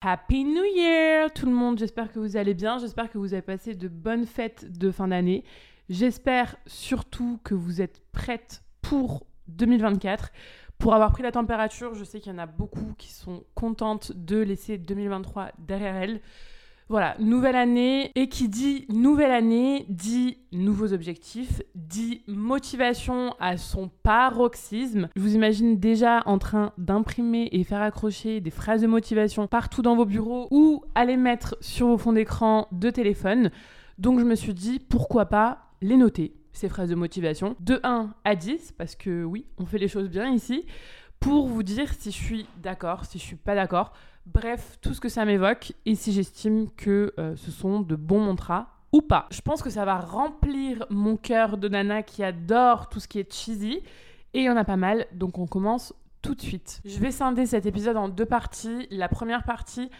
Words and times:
Happy 0.00 0.44
New 0.44 0.62
Year 0.62 1.28
tout 1.32 1.46
le 1.46 1.52
monde, 1.52 1.76
j'espère 1.76 2.12
que 2.12 2.20
vous 2.20 2.36
allez 2.36 2.54
bien, 2.54 2.78
j'espère 2.78 3.10
que 3.10 3.18
vous 3.18 3.32
avez 3.32 3.42
passé 3.42 3.74
de 3.74 3.88
bonnes 3.88 4.26
fêtes 4.26 4.78
de 4.78 4.92
fin 4.92 5.08
d'année. 5.08 5.42
J'espère 5.88 6.54
surtout 6.66 7.40
que 7.42 7.56
vous 7.56 7.80
êtes 7.80 8.00
prêtes 8.12 8.62
pour 8.80 9.26
2024. 9.48 10.30
Pour 10.78 10.94
avoir 10.94 11.10
pris 11.10 11.24
la 11.24 11.32
température, 11.32 11.94
je 11.94 12.04
sais 12.04 12.20
qu'il 12.20 12.30
y 12.30 12.34
en 12.36 12.38
a 12.38 12.46
beaucoup 12.46 12.94
qui 12.96 13.12
sont 13.12 13.42
contentes 13.56 14.12
de 14.12 14.38
laisser 14.38 14.78
2023 14.78 15.50
derrière 15.58 15.96
elles. 15.96 16.20
Voilà, 16.90 17.16
nouvelle 17.18 17.56
année. 17.56 18.12
Et 18.14 18.30
qui 18.30 18.48
dit 18.48 18.86
nouvelle 18.88 19.30
année 19.30 19.84
dit 19.90 20.38
nouveaux 20.52 20.94
objectifs, 20.94 21.60
dit 21.74 22.22
motivation 22.26 23.34
à 23.40 23.58
son 23.58 23.90
paroxysme. 24.02 25.08
Je 25.14 25.20
vous 25.20 25.34
imagine 25.34 25.78
déjà 25.78 26.22
en 26.24 26.38
train 26.38 26.72
d'imprimer 26.78 27.50
et 27.52 27.62
faire 27.62 27.82
accrocher 27.82 28.40
des 28.40 28.50
phrases 28.50 28.80
de 28.80 28.86
motivation 28.86 29.46
partout 29.46 29.82
dans 29.82 29.96
vos 29.96 30.06
bureaux 30.06 30.48
ou 30.50 30.82
à 30.94 31.04
les 31.04 31.18
mettre 31.18 31.58
sur 31.60 31.88
vos 31.88 31.98
fonds 31.98 32.14
d'écran 32.14 32.68
de 32.72 32.88
téléphone. 32.88 33.50
Donc 33.98 34.18
je 34.18 34.24
me 34.24 34.34
suis 34.34 34.54
dit, 34.54 34.78
pourquoi 34.78 35.26
pas 35.26 35.58
les 35.82 35.98
noter, 35.98 36.32
ces 36.52 36.70
phrases 36.70 36.88
de 36.88 36.94
motivation, 36.94 37.54
de 37.60 37.80
1 37.82 38.14
à 38.24 38.34
10, 38.34 38.72
parce 38.78 38.96
que 38.96 39.24
oui, 39.24 39.44
on 39.58 39.66
fait 39.66 39.78
les 39.78 39.88
choses 39.88 40.08
bien 40.08 40.32
ici, 40.32 40.64
pour 41.20 41.48
vous 41.48 41.62
dire 41.62 41.92
si 41.94 42.10
je 42.10 42.16
suis 42.16 42.46
d'accord, 42.62 43.04
si 43.04 43.18
je 43.18 43.24
suis 43.24 43.36
pas 43.36 43.54
d'accord. 43.54 43.92
Bref, 44.26 44.78
tout 44.82 44.94
ce 44.94 45.00
que 45.00 45.08
ça 45.08 45.24
m'évoque 45.24 45.72
et 45.86 45.94
si 45.94 46.12
j'estime 46.12 46.70
que 46.70 47.14
euh, 47.18 47.34
ce 47.36 47.50
sont 47.50 47.80
de 47.80 47.96
bons 47.96 48.20
mantras 48.20 48.66
ou 48.92 49.00
pas. 49.00 49.26
Je 49.30 49.40
pense 49.40 49.62
que 49.62 49.70
ça 49.70 49.84
va 49.84 49.98
remplir 49.98 50.86
mon 50.90 51.16
cœur 51.16 51.58
de 51.58 51.68
nana 51.68 52.02
qui 52.02 52.22
adore 52.22 52.88
tout 52.88 53.00
ce 53.00 53.08
qui 53.08 53.18
est 53.18 53.32
cheesy 53.32 53.82
et 54.34 54.40
il 54.40 54.44
y 54.44 54.50
en 54.50 54.56
a 54.56 54.64
pas 54.64 54.76
mal, 54.76 55.06
donc 55.12 55.38
on 55.38 55.46
commence 55.46 55.94
tout 56.20 56.34
de 56.34 56.40
suite. 56.40 56.80
Je 56.84 56.98
vais 56.98 57.10
scinder 57.10 57.46
cet 57.46 57.64
épisode 57.66 57.96
en 57.96 58.08
deux 58.08 58.26
parties. 58.26 58.86
La 58.90 59.08
première 59.08 59.44
partie, 59.44 59.90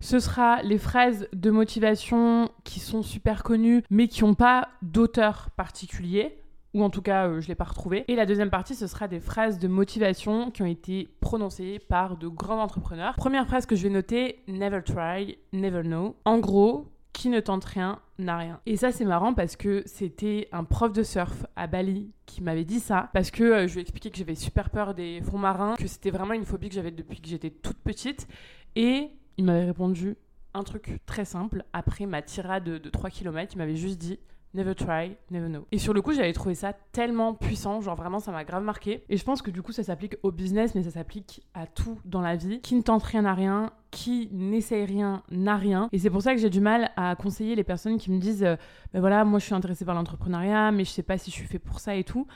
ce 0.00 0.20
sera 0.20 0.62
les 0.62 0.78
phrases 0.78 1.28
de 1.32 1.50
motivation 1.50 2.50
qui 2.64 2.80
sont 2.80 3.02
super 3.02 3.42
connues 3.42 3.82
mais 3.90 4.08
qui 4.08 4.22
n'ont 4.22 4.34
pas 4.34 4.68
d'auteur 4.82 5.50
particulier 5.56 6.36
ou 6.74 6.82
en 6.82 6.90
tout 6.90 7.02
cas 7.02 7.28
euh, 7.28 7.40
je 7.40 7.46
ne 7.46 7.48
l'ai 7.48 7.54
pas 7.54 7.64
retrouvé. 7.64 8.04
Et 8.08 8.16
la 8.16 8.26
deuxième 8.26 8.50
partie, 8.50 8.74
ce 8.74 8.86
sera 8.86 9.08
des 9.08 9.20
phrases 9.20 9.58
de 9.58 9.68
motivation 9.68 10.50
qui 10.50 10.62
ont 10.62 10.66
été 10.66 11.08
prononcées 11.20 11.78
par 11.78 12.16
de 12.16 12.28
grands 12.28 12.62
entrepreneurs. 12.62 13.14
Première 13.16 13.46
phrase 13.46 13.66
que 13.66 13.76
je 13.76 13.82
vais 13.82 13.90
noter, 13.90 14.42
never 14.48 14.82
try, 14.82 15.38
never 15.52 15.82
know. 15.82 16.16
En 16.24 16.38
gros, 16.38 16.92
qui 17.12 17.28
ne 17.28 17.40
tente 17.40 17.64
rien 17.64 18.00
n'a 18.18 18.38
rien. 18.38 18.60
Et 18.66 18.76
ça 18.76 18.92
c'est 18.92 19.04
marrant 19.04 19.34
parce 19.34 19.56
que 19.56 19.82
c'était 19.86 20.48
un 20.52 20.64
prof 20.64 20.92
de 20.92 21.02
surf 21.02 21.44
à 21.56 21.66
Bali 21.66 22.12
qui 22.26 22.42
m'avait 22.42 22.64
dit 22.64 22.80
ça 22.80 23.10
parce 23.12 23.30
que 23.30 23.42
euh, 23.42 23.66
je 23.66 23.74
lui 23.74 23.80
ai 23.80 23.82
expliqué 23.82 24.10
que 24.10 24.16
j'avais 24.16 24.34
super 24.34 24.70
peur 24.70 24.94
des 24.94 25.20
fonds 25.22 25.38
marins, 25.38 25.74
que 25.76 25.86
c'était 25.86 26.10
vraiment 26.10 26.34
une 26.34 26.44
phobie 26.44 26.68
que 26.68 26.74
j'avais 26.74 26.90
depuis 26.90 27.20
que 27.20 27.28
j'étais 27.28 27.50
toute 27.50 27.78
petite 27.78 28.28
et 28.76 29.10
il 29.36 29.44
m'avait 29.44 29.66
répondu 29.66 30.16
un 30.54 30.62
truc 30.62 31.00
très 31.06 31.24
simple 31.24 31.64
après 31.72 32.06
ma 32.06 32.22
tirade 32.22 32.64
de, 32.64 32.78
de 32.78 32.90
3 32.90 33.10
km, 33.10 33.52
il 33.54 33.58
m'avait 33.58 33.76
juste 33.76 33.98
dit 33.98 34.18
Never 34.54 34.74
try, 34.74 35.16
never 35.30 35.48
know. 35.48 35.66
Et 35.72 35.78
sur 35.78 35.94
le 35.94 36.02
coup, 36.02 36.12
j'avais 36.12 36.32
trouvé 36.34 36.54
ça 36.54 36.74
tellement 36.92 37.32
puissant, 37.32 37.80
genre 37.80 37.96
vraiment 37.96 38.18
ça 38.18 38.32
m'a 38.32 38.44
grave 38.44 38.62
marqué. 38.62 39.02
Et 39.08 39.16
je 39.16 39.24
pense 39.24 39.40
que 39.40 39.50
du 39.50 39.62
coup, 39.62 39.72
ça 39.72 39.82
s'applique 39.82 40.16
au 40.22 40.30
business, 40.30 40.74
mais 40.74 40.82
ça 40.82 40.90
s'applique 40.90 41.42
à 41.54 41.66
tout 41.66 41.98
dans 42.04 42.20
la 42.20 42.36
vie. 42.36 42.60
Qui 42.60 42.74
ne 42.74 42.82
tente 42.82 43.02
rien 43.02 43.24
à 43.24 43.32
rien, 43.32 43.72
qui 43.90 44.28
n'essaye 44.30 44.84
rien 44.84 45.22
n'a 45.30 45.56
rien. 45.56 45.88
Et 45.92 45.98
c'est 45.98 46.10
pour 46.10 46.20
ça 46.20 46.34
que 46.34 46.40
j'ai 46.40 46.50
du 46.50 46.60
mal 46.60 46.90
à 46.96 47.16
conseiller 47.16 47.54
les 47.54 47.64
personnes 47.64 47.96
qui 47.96 48.10
me 48.10 48.18
disent 48.18 48.44
euh, 48.44 48.56
ben 48.92 49.00
voilà, 49.00 49.24
moi 49.24 49.38
je 49.38 49.46
suis 49.46 49.54
intéressée 49.54 49.86
par 49.86 49.94
l'entrepreneuriat, 49.94 50.70
mais 50.70 50.84
je 50.84 50.90
sais 50.90 51.02
pas 51.02 51.16
si 51.16 51.30
je 51.30 51.36
suis 51.36 51.46
fait 51.46 51.58
pour 51.58 51.80
ça 51.80 51.96
et 51.96 52.04
tout. 52.04 52.26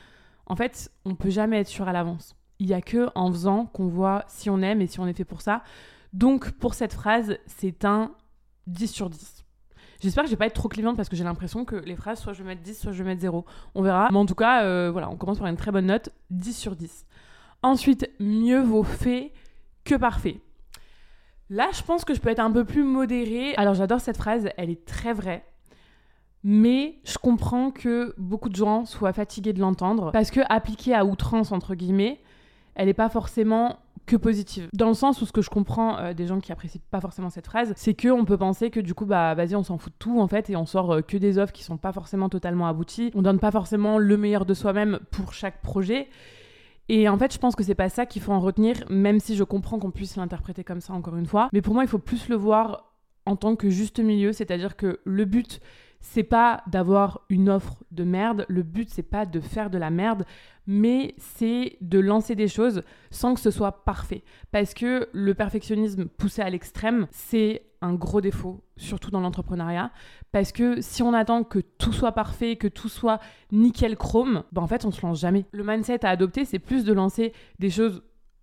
En 0.46 0.56
fait, 0.56 0.90
on 1.04 1.16
peut 1.16 1.30
jamais 1.30 1.60
être 1.60 1.68
sûr 1.68 1.86
à 1.86 1.92
l'avance. 1.92 2.34
Il 2.58 2.68
y 2.68 2.74
a 2.74 2.80
que 2.80 3.10
en 3.14 3.30
faisant 3.30 3.66
qu'on 3.66 3.88
voit 3.88 4.24
si 4.28 4.48
on 4.48 4.62
aime 4.62 4.80
et 4.80 4.86
si 4.86 5.00
on 5.00 5.06
est 5.06 5.12
fait 5.12 5.26
pour 5.26 5.42
ça. 5.42 5.62
Donc 6.14 6.52
pour 6.52 6.72
cette 6.72 6.94
phrase, 6.94 7.36
c'est 7.46 7.84
un 7.84 8.12
10 8.68 8.86
sur 8.86 9.10
10. 9.10 9.45
J'espère 10.00 10.24
que 10.24 10.28
je 10.28 10.34
vais 10.34 10.38
pas 10.38 10.46
être 10.46 10.54
trop 10.54 10.68
clivante 10.68 10.96
parce 10.96 11.08
que 11.08 11.16
j'ai 11.16 11.24
l'impression 11.24 11.64
que 11.64 11.76
les 11.76 11.96
phrases, 11.96 12.20
soit 12.20 12.32
je 12.32 12.42
vais 12.42 12.48
mettre 12.48 12.62
10, 12.62 12.80
soit 12.80 12.92
je 12.92 13.02
vais 13.02 13.08
mettre 13.10 13.20
0. 13.20 13.44
On 13.74 13.82
verra. 13.82 14.08
Mais 14.10 14.18
en 14.18 14.26
tout 14.26 14.34
cas, 14.34 14.64
euh, 14.64 14.90
voilà, 14.90 15.10
on 15.10 15.16
commence 15.16 15.38
par 15.38 15.48
une 15.48 15.56
très 15.56 15.72
bonne 15.72 15.86
note, 15.86 16.10
10 16.30 16.52
sur 16.52 16.76
10. 16.76 17.06
Ensuite, 17.62 18.10
mieux 18.20 18.60
vaut 18.60 18.82
fait 18.82 19.32
que 19.84 19.94
parfait. 19.94 20.40
Là, 21.48 21.68
je 21.72 21.82
pense 21.82 22.04
que 22.04 22.14
je 22.14 22.20
peux 22.20 22.28
être 22.28 22.40
un 22.40 22.50
peu 22.50 22.64
plus 22.64 22.82
modérée. 22.82 23.54
Alors, 23.56 23.74
j'adore 23.74 24.00
cette 24.00 24.16
phrase, 24.16 24.48
elle 24.56 24.70
est 24.70 24.84
très 24.84 25.12
vraie. 25.12 25.44
Mais 26.42 27.00
je 27.04 27.18
comprends 27.18 27.70
que 27.70 28.14
beaucoup 28.18 28.48
de 28.48 28.56
gens 28.56 28.84
soient 28.84 29.12
fatigués 29.12 29.52
de 29.52 29.60
l'entendre 29.60 30.12
parce 30.12 30.30
que 30.30 30.40
appliquée 30.48 30.94
à 30.94 31.04
outrance, 31.04 31.50
entre 31.50 31.74
guillemets, 31.74 32.20
elle 32.76 32.86
n'est 32.86 32.94
pas 32.94 33.08
forcément 33.08 33.78
que 34.06 34.16
positive. 34.16 34.68
Dans 34.72 34.88
le 34.88 34.94
sens 34.94 35.20
où 35.20 35.26
ce 35.26 35.32
que 35.32 35.42
je 35.42 35.50
comprends 35.50 35.98
euh, 35.98 36.14
des 36.14 36.26
gens 36.26 36.40
qui 36.40 36.52
apprécient 36.52 36.80
pas 36.90 37.00
forcément 37.00 37.30
cette 37.30 37.46
phrase, 37.46 37.72
c'est 37.76 37.94
que 37.94 38.08
on 38.08 38.24
peut 38.24 38.38
penser 38.38 38.70
que 38.70 38.80
du 38.80 38.94
coup 38.94 39.04
bah 39.04 39.34
vas-y 39.34 39.56
on 39.56 39.62
s'en 39.62 39.78
fout 39.78 39.92
de 39.92 39.98
tout 39.98 40.20
en 40.20 40.28
fait 40.28 40.48
et 40.48 40.56
on 40.56 40.66
sort 40.66 40.92
euh, 40.92 41.00
que 41.02 41.16
des 41.16 41.38
offres 41.38 41.52
qui 41.52 41.64
sont 41.64 41.76
pas 41.76 41.92
forcément 41.92 42.28
totalement 42.28 42.66
abouties. 42.66 43.10
On 43.14 43.22
donne 43.22 43.38
pas 43.38 43.50
forcément 43.50 43.98
le 43.98 44.16
meilleur 44.16 44.46
de 44.46 44.54
soi-même 44.54 45.00
pour 45.10 45.34
chaque 45.34 45.60
projet. 45.60 46.08
Et 46.88 47.08
en 47.08 47.18
fait, 47.18 47.32
je 47.32 47.38
pense 47.38 47.56
que 47.56 47.64
c'est 47.64 47.74
pas 47.74 47.88
ça 47.88 48.06
qu'il 48.06 48.22
faut 48.22 48.32
en 48.32 48.40
retenir, 48.40 48.84
même 48.88 49.18
si 49.18 49.34
je 49.34 49.42
comprends 49.42 49.78
qu'on 49.78 49.90
puisse 49.90 50.16
l'interpréter 50.16 50.62
comme 50.62 50.80
ça 50.80 50.92
encore 50.92 51.16
une 51.16 51.26
fois. 51.26 51.48
Mais 51.52 51.60
pour 51.60 51.74
moi, 51.74 51.82
il 51.82 51.88
faut 51.88 51.98
plus 51.98 52.28
le 52.28 52.36
voir 52.36 52.92
en 53.24 53.34
tant 53.34 53.56
que 53.56 53.68
juste 53.70 53.98
milieu, 53.98 54.32
c'est-à-dire 54.32 54.76
que 54.76 55.00
le 55.04 55.24
but 55.24 55.60
c'est 56.00 56.22
pas 56.22 56.62
d'avoir 56.66 57.22
une 57.28 57.48
offre 57.48 57.84
de 57.90 58.04
merde, 58.04 58.46
le 58.48 58.62
but 58.62 58.88
c'est 58.90 59.02
pas 59.02 59.26
de 59.26 59.40
faire 59.40 59.70
de 59.70 59.78
la 59.78 59.90
merde, 59.90 60.24
mais 60.66 61.14
c'est 61.18 61.76
de 61.80 61.98
lancer 61.98 62.34
des 62.34 62.48
choses 62.48 62.82
sans 63.10 63.34
que 63.34 63.40
ce 63.40 63.50
soit 63.50 63.84
parfait. 63.84 64.24
Parce 64.50 64.74
que 64.74 65.08
le 65.12 65.34
perfectionnisme 65.34 66.06
poussé 66.06 66.42
à 66.42 66.50
l'extrême, 66.50 67.06
c'est 67.10 67.62
un 67.82 67.94
gros 67.94 68.20
défaut, 68.20 68.64
surtout 68.76 69.10
dans 69.10 69.20
l'entrepreneuriat. 69.20 69.90
Parce 70.32 70.52
que 70.52 70.80
si 70.80 71.02
on 71.02 71.12
attend 71.12 71.44
que 71.44 71.60
tout 71.60 71.92
soit 71.92 72.12
parfait, 72.12 72.56
que 72.56 72.68
tout 72.68 72.88
soit 72.88 73.20
nickel 73.52 73.96
chrome, 73.96 74.42
ben 74.52 74.62
en 74.62 74.66
fait 74.66 74.84
on 74.84 74.90
se 74.90 75.02
lance 75.02 75.20
jamais. 75.20 75.44
Le 75.52 75.64
mindset 75.64 76.04
à 76.04 76.10
adopter, 76.10 76.44
c'est 76.44 76.58
plus 76.58 76.84
de 76.84 76.92
lancer 76.92 77.32
des 77.58 77.70
choses 77.70 78.02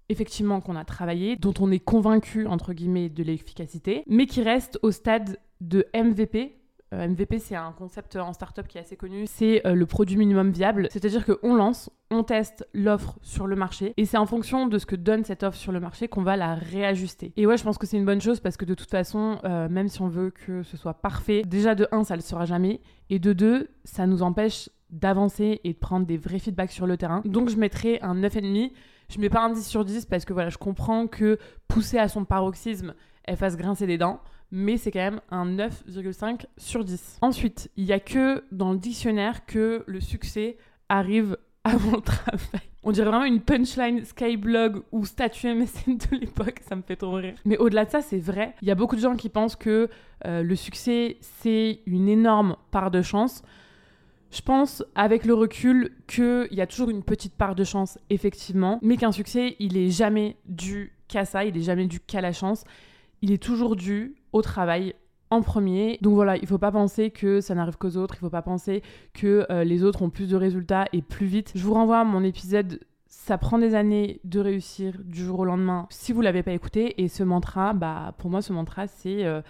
effectivement 0.10 0.62
qu'on 0.62 0.76
a 0.76 0.86
travaillé, 0.86 1.36
dont 1.36 1.54
on 1.60 1.72
est 1.72 1.80
convaincu 1.80 2.46
entre 2.46 2.74
guillemets 2.74 3.10
de 3.10 3.24
l'efficacité, 3.24 4.04
mais 4.08 4.26
qui 4.26 4.42
restent 4.42 4.80
au 4.82 4.92
stade 4.92 5.40
de 5.62 5.86
MVP 5.96 6.63
MVP, 7.08 7.40
c'est 7.40 7.56
un 7.56 7.72
concept 7.72 8.16
en 8.16 8.34
startup 8.34 8.68
qui 8.68 8.78
est 8.78 8.82
assez 8.82 8.96
connu. 8.96 9.26
C'est 9.28 9.66
euh, 9.66 9.74
le 9.74 9.86
produit 9.86 10.18
minimum 10.18 10.52
viable. 10.52 10.88
C'est-à-dire 10.92 11.26
qu'on 11.26 11.56
lance, 11.56 11.90
on 12.12 12.24
teste 12.24 12.68
l'offre 12.74 13.18
sur 13.22 13.48
le 13.48 13.56
marché 13.56 13.94
et 13.98 14.06
c'est 14.06 14.18
en 14.18 14.26
fonction 14.26 14.68
de 14.68 14.78
ce 14.78 14.86
que 14.86 14.96
donne 14.96 15.24
cette 15.24 15.44
offre 15.44 15.58
sur 15.58 15.72
le 15.72 15.80
marché 15.80 16.08
qu'on 16.08 16.24
va 16.24 16.38
la 16.38 16.56
réajuster. 16.56 17.34
Et 17.38 17.48
ouais, 17.48 17.58
je 17.58 17.64
pense 17.64 17.78
que 17.78 17.88
c'est 17.88 17.98
une 17.98 18.06
bonne 18.06 18.22
chose 18.22 18.40
parce 18.40 18.58
que 18.58 18.66
de 18.66 18.74
toute 18.74 18.90
façon, 18.90 19.40
euh, 19.44 19.68
même 19.70 19.88
si 19.88 20.02
on 20.02 20.08
veut 20.08 20.32
que 20.32 20.64
ce 20.64 20.78
soit 20.78 20.96
parfait, 20.96 21.44
déjà 21.46 21.76
de 21.76 21.88
1, 21.92 22.04
ça 22.04 22.16
le 22.16 22.22
sera 22.22 22.46
jamais. 22.46 22.82
Et 23.10 23.20
de 23.20 23.34
2, 23.34 23.70
ça 23.84 24.06
nous 24.06 24.22
empêche 24.22 24.70
d'avancer 24.90 25.60
et 25.64 25.74
de 25.74 25.78
prendre 25.80 26.06
des 26.06 26.18
vrais 26.18 26.40
feedbacks 26.40 26.72
sur 26.72 26.86
le 26.86 26.98
terrain. 26.98 27.22
Donc 27.26 27.50
je 27.50 27.58
mettrai 27.58 28.00
un 28.02 28.16
9,5. 28.16 28.72
Je 29.10 29.20
mets 29.20 29.30
pas 29.30 29.42
un 29.42 29.50
10 29.50 29.66
sur 29.66 29.84
10 29.84 30.06
parce 30.06 30.26
que 30.26 30.34
voilà, 30.34 30.50
je 30.50 30.58
comprends 30.58 31.08
que 31.08 31.38
pousser 31.68 31.98
à 31.98 32.08
son 32.08 32.26
paroxysme, 32.26 32.94
elle 33.26 33.38
fasse 33.38 33.58
grincer 33.58 33.88
des 33.88 33.98
dents 33.98 34.22
mais 34.54 34.78
c'est 34.78 34.92
quand 34.92 35.00
même 35.00 35.20
un 35.32 35.48
9,5 35.48 36.46
sur 36.58 36.86
10. 36.86 37.18
Ensuite, 37.22 37.72
il 37.76 37.86
n'y 37.86 37.92
a 37.92 38.00
que 38.00 38.44
dans 38.52 38.72
le 38.72 38.78
dictionnaire 38.78 39.48
que 39.48 39.84
le 39.88 40.00
succès 40.00 40.58
arrive 40.90 41.38
avant 41.64 41.96
le 41.96 42.02
travail. 42.02 42.62
On 42.84 42.92
dirait 42.92 43.10
vraiment 43.10 43.26
une 43.26 43.42
punchline 43.42 44.06
Skyblog 44.06 44.84
ou 44.92 45.06
statut 45.06 45.56
MSN 45.56 45.98
de 45.98 46.18
l'époque, 46.18 46.60
ça 46.62 46.76
me 46.76 46.84
fait 46.84 46.98
trop 46.98 47.14
rire. 47.14 47.34
Mais 47.46 47.58
au-delà 47.58 47.86
de 47.86 47.90
ça, 47.90 48.02
c'est 48.02 48.20
vrai, 48.20 48.54
il 48.62 48.68
y 48.68 48.72
a 48.72 48.76
beaucoup 48.76 48.96
de 48.96 49.02
gens 49.02 49.16
qui 49.16 49.30
pensent 49.30 49.56
que 49.56 49.90
euh, 50.28 50.44
le 50.44 50.56
succès, 50.56 51.18
c'est 51.22 51.80
une 51.88 52.08
énorme 52.08 52.56
part 52.70 52.92
de 52.92 53.02
chance. 53.02 53.42
Je 54.30 54.42
pense, 54.42 54.84
avec 54.94 55.26
le 55.26 55.34
recul, 55.34 55.96
qu'il 56.06 56.48
y 56.52 56.62
a 56.62 56.68
toujours 56.68 56.92
une 56.92 57.02
petite 57.04 57.34
part 57.36 57.56
de 57.56 57.64
chance, 57.64 57.98
effectivement, 58.12 58.78
mais 58.84 58.98
qu'un 58.98 59.12
succès, 59.12 59.56
il 59.60 59.78
est 59.78 59.90
jamais 59.90 60.38
dû 60.46 60.94
qu'à 61.08 61.26
ça, 61.26 61.44
il 61.44 61.58
est 61.58 61.62
jamais 61.62 61.88
dû 61.88 62.00
qu'à 62.00 62.22
la 62.22 62.34
chance. 62.34 62.66
Il 63.22 63.32
est 63.32 63.42
toujours 63.42 63.76
dû 63.76 64.16
au 64.34 64.42
travail 64.42 64.94
en 65.30 65.42
premier. 65.42 65.98
Donc 66.02 66.14
voilà, 66.14 66.38
il 66.38 66.48
faut 66.48 66.58
pas 66.58 66.72
penser 66.72 67.10
que 67.10 67.42
ça 67.42 67.56
n'arrive 67.56 67.78
qu'aux 67.78 67.98
autres, 67.98 68.16
il 68.16 68.20
faut 68.20 68.30
pas 68.30 68.42
penser 68.42 68.84
que 69.14 69.46
euh, 69.50 69.64
les 69.64 69.84
autres 69.84 70.02
ont 70.02 70.10
plus 70.10 70.30
de 70.30 70.36
résultats 70.36 70.86
et 70.94 71.02
plus 71.02 71.26
vite. 71.26 71.52
Je 71.56 71.64
vous 71.64 71.74
renvoie 71.74 72.00
à 72.00 72.04
mon 72.04 72.24
épisode 72.24 72.80
ça 73.08 73.38
prend 73.38 73.60
des 73.60 73.76
années 73.76 74.20
de 74.24 74.40
réussir 74.40 74.98
du 75.04 75.24
jour 75.24 75.40
au 75.40 75.46
lendemain 75.46 75.86
si 75.92 76.12
vous 76.12 76.22
l'avez 76.22 76.42
pas 76.42 76.52
écouté 76.52 77.02
et 77.02 77.08
ce 77.08 77.22
mantra 77.22 77.74
bah 77.74 78.16
pour 78.18 78.32
moi 78.32 78.42
ce 78.42 78.52
mantra 78.52 78.88
c'est 78.88 79.24
euh, 79.24 79.42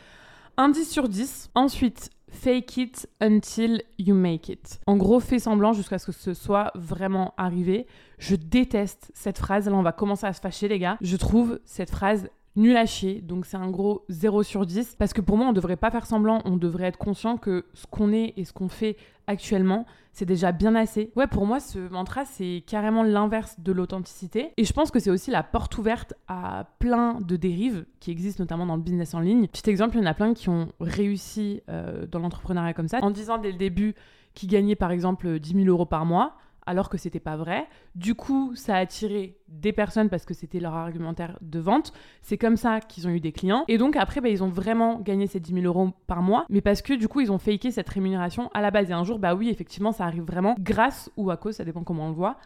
un 0.58 0.69
10 0.69 0.90
sur 0.90 1.10
10. 1.10 1.50
Ensuite, 1.56 2.12
fake 2.30 2.78
it 2.78 3.10
until 3.22 3.81
you 3.98 4.16
make 4.16 4.50
it. 4.50 4.80
En 4.88 4.98
gros, 4.98 5.19
fais 5.19 5.40
semblant 5.40 5.74
jusqu'à 5.74 5.98
ce 5.98 6.08
que 6.08 6.12
ce 6.12 6.34
soit 6.34 6.72
vraiment 6.75 7.34
arrivé. 7.38 7.88
Je 8.19 8.36
déteste 8.36 9.12
cette 9.13 9.38
phrase. 9.38 9.68
Là, 9.68 9.75
on 9.75 9.81
va 9.81 9.92
commencer 9.92 10.25
à 10.25 10.34
se 10.34 10.42
fâcher, 10.42 10.68
les 10.68 10.80
gars. 10.80 10.98
Je 11.02 11.18
trouve 11.18 11.60
cette 11.66 11.90
phrase 11.90 12.30
nul 12.56 12.78
à 12.78 12.86
chier. 12.86 13.22
Donc 13.22 13.46
c'est 13.46 13.58
un 13.58 13.70
gros 13.70 14.06
0 14.10 14.44
sur 14.44 14.66
10. 14.66 14.96
Parce 14.98 15.14
que 15.14 15.22
pour 15.22 15.38
moi, 15.38 15.48
on 15.48 15.54
devrait 15.54 15.78
pas 15.78 15.92
faire 15.92 16.06
semblant, 16.06 16.42
on 16.46 16.58
devrait 16.58 16.88
être 16.88 16.98
conscient 16.98 17.38
que 17.38 17.66
ce 17.74 17.86
qu'on 17.88 18.12
est 18.12 18.34
et 18.38 18.46
ce 18.46 18.54
qu'on 18.54 18.70
fait 18.70 18.98
actuellement, 19.28 19.86
c'est 20.12 20.26
déjà 20.26 20.52
bien 20.52 20.76
assez. 20.76 21.12
Ouais, 21.16 21.28
pour 21.28 21.46
moi, 21.46 21.60
ce 21.60 21.80
mantra, 21.90 22.26
c'est 22.26 22.64
carrément 22.68 23.04
l'inverse 23.04 23.60
de 23.60 23.72
l'authenticité. 23.72 24.52
Et 24.58 24.66
je 24.66 24.74
pense 24.74 24.92
que 24.92 25.00
c'est 25.00 25.10
aussi 25.10 25.32
la 25.32 25.44
porte 25.44 25.78
ouverte 25.78 26.14
à 26.28 26.68
plein 26.80 27.20
de 27.22 27.36
dérives 27.36 27.86
qui 28.00 28.12
existent 28.12 28.44
notamment 28.44 28.66
dans 28.66 28.76
le 28.76 28.82
business 28.82 29.14
en 29.14 29.20
ligne. 29.20 29.48
Petit 29.48 29.70
exemple, 29.70 29.96
il 29.98 30.02
y 30.02 30.04
en 30.04 30.10
a 30.10 30.14
plein 30.14 30.34
qui 30.34 30.50
ont 30.50 30.72
réussi 30.80 31.62
euh, 31.70 32.06
dans 32.06 32.20
l'entrepreneuriat 32.20 32.74
comme 32.74 32.88
ça, 32.88 33.00
en 33.02 33.12
disant 33.12 33.38
dès 33.38 33.52
le 33.52 33.58
début 33.58 33.96
qu'ils 34.34 34.50
gagnaient 34.50 34.76
par 34.76 34.92
exemple 34.92 35.40
10 35.40 35.54
000 35.54 35.66
euros 35.68 35.86
par 35.86 36.06
mois 36.06 36.36
alors 36.65 36.89
que 36.89 36.98
c'était 36.98 37.19
pas 37.19 37.36
vrai. 37.36 37.68
Du 37.95 38.15
coup, 38.15 38.56
ça 38.56 38.75
a 38.75 38.80
attiré 38.80 39.38
des 39.48 39.74
personnes 39.74 40.10
parce 40.10 40.25
que 40.25 40.33
c'était 40.33 40.60
leur 40.60 40.74
argumentaire 40.74 41.38
de 41.42 41.60
vente. 41.60 41.94
C'est 42.21 42.38
comme 42.38 42.57
ça 42.57 42.80
qu'ils 42.80 43.07
ont 43.07 43.12
eu 43.12 43.19
des 43.19 43.31
clients. 43.31 43.65
Et 43.68 43.77
donc 43.77 43.95
après, 43.95 44.21
bah, 44.21 44.30
ils 44.30 44.44
ont 44.44 44.50
vraiment 44.50 45.00
gagné 45.00 45.27
ces 45.27 45.39
10 45.39 45.54
000 45.54 45.65
euros 45.65 45.92
par 46.07 46.21
mois, 46.21 46.45
mais 46.50 46.62
parce 46.62 46.81
que 46.81 46.94
du 46.94 47.07
coup, 47.07 47.21
ils 47.21 47.31
ont 47.31 47.38
faké 47.38 47.71
cette 47.71 47.89
rémunération 47.89 48.50
à 48.54 48.62
la 48.62 48.71
base. 48.71 48.89
Et 48.89 48.94
un 48.94 49.04
jour, 49.04 49.19
bah 49.19 49.36
oui, 49.36 49.50
effectivement, 49.50 49.92
ça 49.92 50.06
arrive 50.06 50.24
vraiment 50.24 50.56
grâce 50.60 51.12
ou 51.18 51.31
à 51.31 51.38
cause, 51.38 51.56
ça 51.56 51.65
dépend 51.65 51.83
comment 51.83 52.06
on 52.06 52.10
le 52.10 52.15
voit, 52.15 52.38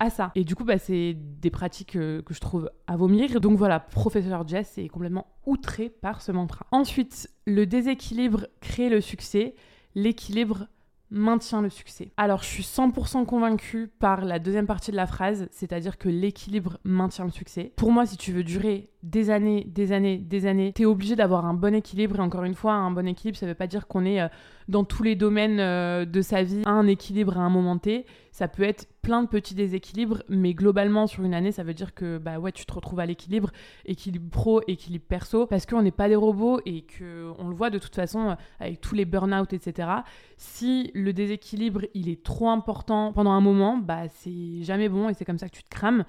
à 0.00 0.10
ça. 0.10 0.32
Et 0.34 0.44
du 0.44 0.56
coup, 0.56 0.64
bah, 0.64 0.78
c'est 0.78 1.14
des 1.14 1.50
pratiques 1.50 1.96
euh, 1.96 2.22
que 2.22 2.34
je 2.34 2.40
trouve 2.40 2.70
à 2.86 2.96
vomir. 2.96 3.40
Donc 3.40 3.56
voilà, 3.56 3.78
professeur 3.78 4.48
Jess 4.48 4.78
est 4.78 4.88
complètement 4.88 5.26
outré 5.46 5.90
par 5.90 6.22
ce 6.22 6.32
mantra. 6.32 6.66
Ensuite, 6.72 7.30
le 7.46 7.66
déséquilibre 7.66 8.46
crée 8.60 8.88
le 8.88 9.00
succès, 9.00 9.54
l'équilibre 9.94 10.66
maintient 11.10 11.62
le 11.62 11.70
succès. 11.70 12.12
Alors 12.16 12.42
je 12.42 12.48
suis 12.48 12.62
100% 12.62 13.26
convaincue 13.26 13.88
par 13.98 14.24
la 14.24 14.38
deuxième 14.38 14.66
partie 14.66 14.90
de 14.90 14.96
la 14.96 15.06
phrase, 15.06 15.48
c'est-à-dire 15.50 15.98
que 15.98 16.08
l'équilibre 16.08 16.78
maintient 16.84 17.24
le 17.24 17.30
succès. 17.30 17.72
Pour 17.76 17.92
moi, 17.92 18.06
si 18.06 18.16
tu 18.16 18.32
veux 18.32 18.44
durer 18.44 18.90
des 19.02 19.30
années, 19.30 19.66
des 19.66 19.92
années, 19.92 20.18
des 20.18 20.46
années, 20.46 20.72
t'es 20.74 20.84
obligé 20.84 21.16
d'avoir 21.16 21.46
un 21.46 21.54
bon 21.54 21.74
équilibre. 21.74 22.16
Et 22.16 22.20
encore 22.20 22.44
une 22.44 22.54
fois, 22.54 22.74
un 22.74 22.90
bon 22.90 23.06
équilibre, 23.08 23.38
ça 23.38 23.46
veut 23.46 23.54
pas 23.54 23.66
dire 23.66 23.86
qu'on 23.86 24.04
est 24.04 24.20
euh, 24.20 24.28
dans 24.68 24.84
tous 24.84 25.02
les 25.02 25.16
domaines 25.16 25.58
euh, 25.58 26.04
de 26.04 26.20
sa 26.20 26.42
vie 26.42 26.62
un 26.66 26.86
équilibre 26.86 27.38
à 27.38 27.40
un 27.40 27.48
moment 27.48 27.78
T. 27.78 28.04
Ça 28.30 28.46
peut 28.46 28.62
être 28.62 28.86
plein 29.00 29.22
de 29.22 29.28
petits 29.28 29.54
déséquilibres, 29.54 30.22
mais 30.28 30.52
globalement 30.52 31.06
sur 31.06 31.24
une 31.24 31.32
année, 31.32 31.50
ça 31.50 31.62
veut 31.62 31.72
dire 31.72 31.94
que 31.94 32.18
bah 32.18 32.38
ouais, 32.38 32.52
tu 32.52 32.66
te 32.66 32.72
retrouves 32.72 33.00
à 33.00 33.06
l'équilibre, 33.06 33.50
équilibre 33.86 34.30
pro, 34.30 34.60
équilibre 34.68 35.04
perso, 35.08 35.46
parce 35.46 35.64
qu'on 35.64 35.82
n'est 35.82 35.90
pas 35.90 36.08
des 36.08 36.16
robots 36.16 36.60
et 36.66 36.82
que 36.82 37.32
on 37.38 37.48
le 37.48 37.54
voit 37.54 37.70
de 37.70 37.78
toute 37.78 37.94
façon 37.94 38.30
euh, 38.30 38.34
avec 38.60 38.82
tous 38.82 38.94
les 38.94 39.06
burn-out, 39.06 39.52
etc. 39.54 39.88
Si 40.36 40.90
le 40.94 41.14
déséquilibre 41.14 41.86
il 41.94 42.10
est 42.10 42.22
trop 42.22 42.50
important 42.50 43.12
pendant 43.14 43.32
un 43.32 43.40
moment, 43.40 43.78
bah 43.78 44.08
c'est 44.08 44.62
jamais 44.62 44.90
bon 44.90 45.08
et 45.08 45.14
c'est 45.14 45.24
comme 45.24 45.38
ça 45.38 45.48
que 45.48 45.56
tu 45.56 45.64
te 45.64 45.70
crames. 45.70 46.04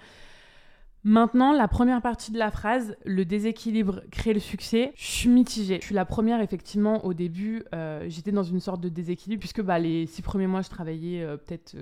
Maintenant, 1.04 1.52
la 1.52 1.68
première 1.68 2.02
partie 2.02 2.32
de 2.32 2.38
la 2.38 2.52
phrase, 2.52 2.96
le 3.06 3.26
déséquilibre 3.26 4.02
crée 4.12 4.34
le 4.34 4.40
succès, 4.40 4.94
je 4.96 5.06
suis 5.06 5.30
mitigée. 5.30 5.80
Je 5.82 5.86
suis 5.86 5.96
la 5.96 6.06
première, 6.06 6.42
effectivement, 6.42 7.04
au 7.06 7.16
début, 7.16 7.64
euh, 7.74 8.06
j'étais 8.08 8.32
dans 8.32 8.44
une 8.44 8.60
sorte 8.60 8.82
de 8.82 8.90
déséquilibre, 8.90 9.40
puisque 9.40 9.64
bah, 9.64 9.80
les 9.80 10.06
six 10.06 10.22
premiers 10.22 10.46
mois, 10.46 10.62
je 10.62 10.70
travaillais 10.70 11.24
euh, 11.24 11.38
peut-être 11.38 11.76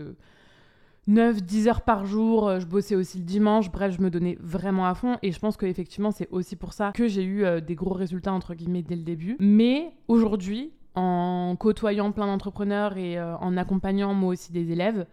9-10 1.09 1.65
euh, 1.65 1.69
heures 1.69 1.81
par 1.81 2.05
jour, 2.05 2.61
je 2.61 2.65
bossais 2.65 2.95
aussi 2.95 3.17
le 3.17 3.25
dimanche, 3.25 3.69
bref, 3.69 3.93
je 3.97 4.01
me 4.01 4.09
donnais 4.09 4.37
vraiment 4.39 4.87
à 4.87 4.95
fond, 4.95 5.17
et 5.21 5.33
je 5.33 5.39
pense 5.39 5.57
qu'effectivement, 5.57 6.11
c'est 6.11 6.29
aussi 6.31 6.55
pour 6.55 6.71
ça 6.71 6.93
que 6.93 7.09
j'ai 7.09 7.25
eu 7.25 7.43
des 7.61 7.75
gros 7.75 7.93
résultats, 7.93 8.31
entre 8.31 8.53
guillemets, 8.53 8.83
dès 8.83 8.95
le 8.95 9.03
début. 9.03 9.35
Mais 9.41 9.91
aujourd'hui, 10.07 10.71
en 10.95 11.57
côtoyant 11.59 12.13
plein 12.13 12.27
d'entrepreneurs 12.27 12.95
et 12.95 13.21
en 13.21 13.57
accompagnant 13.57 14.13
moi 14.13 14.29
aussi 14.29 14.53
des 14.53 14.71
élèves, 14.71 15.05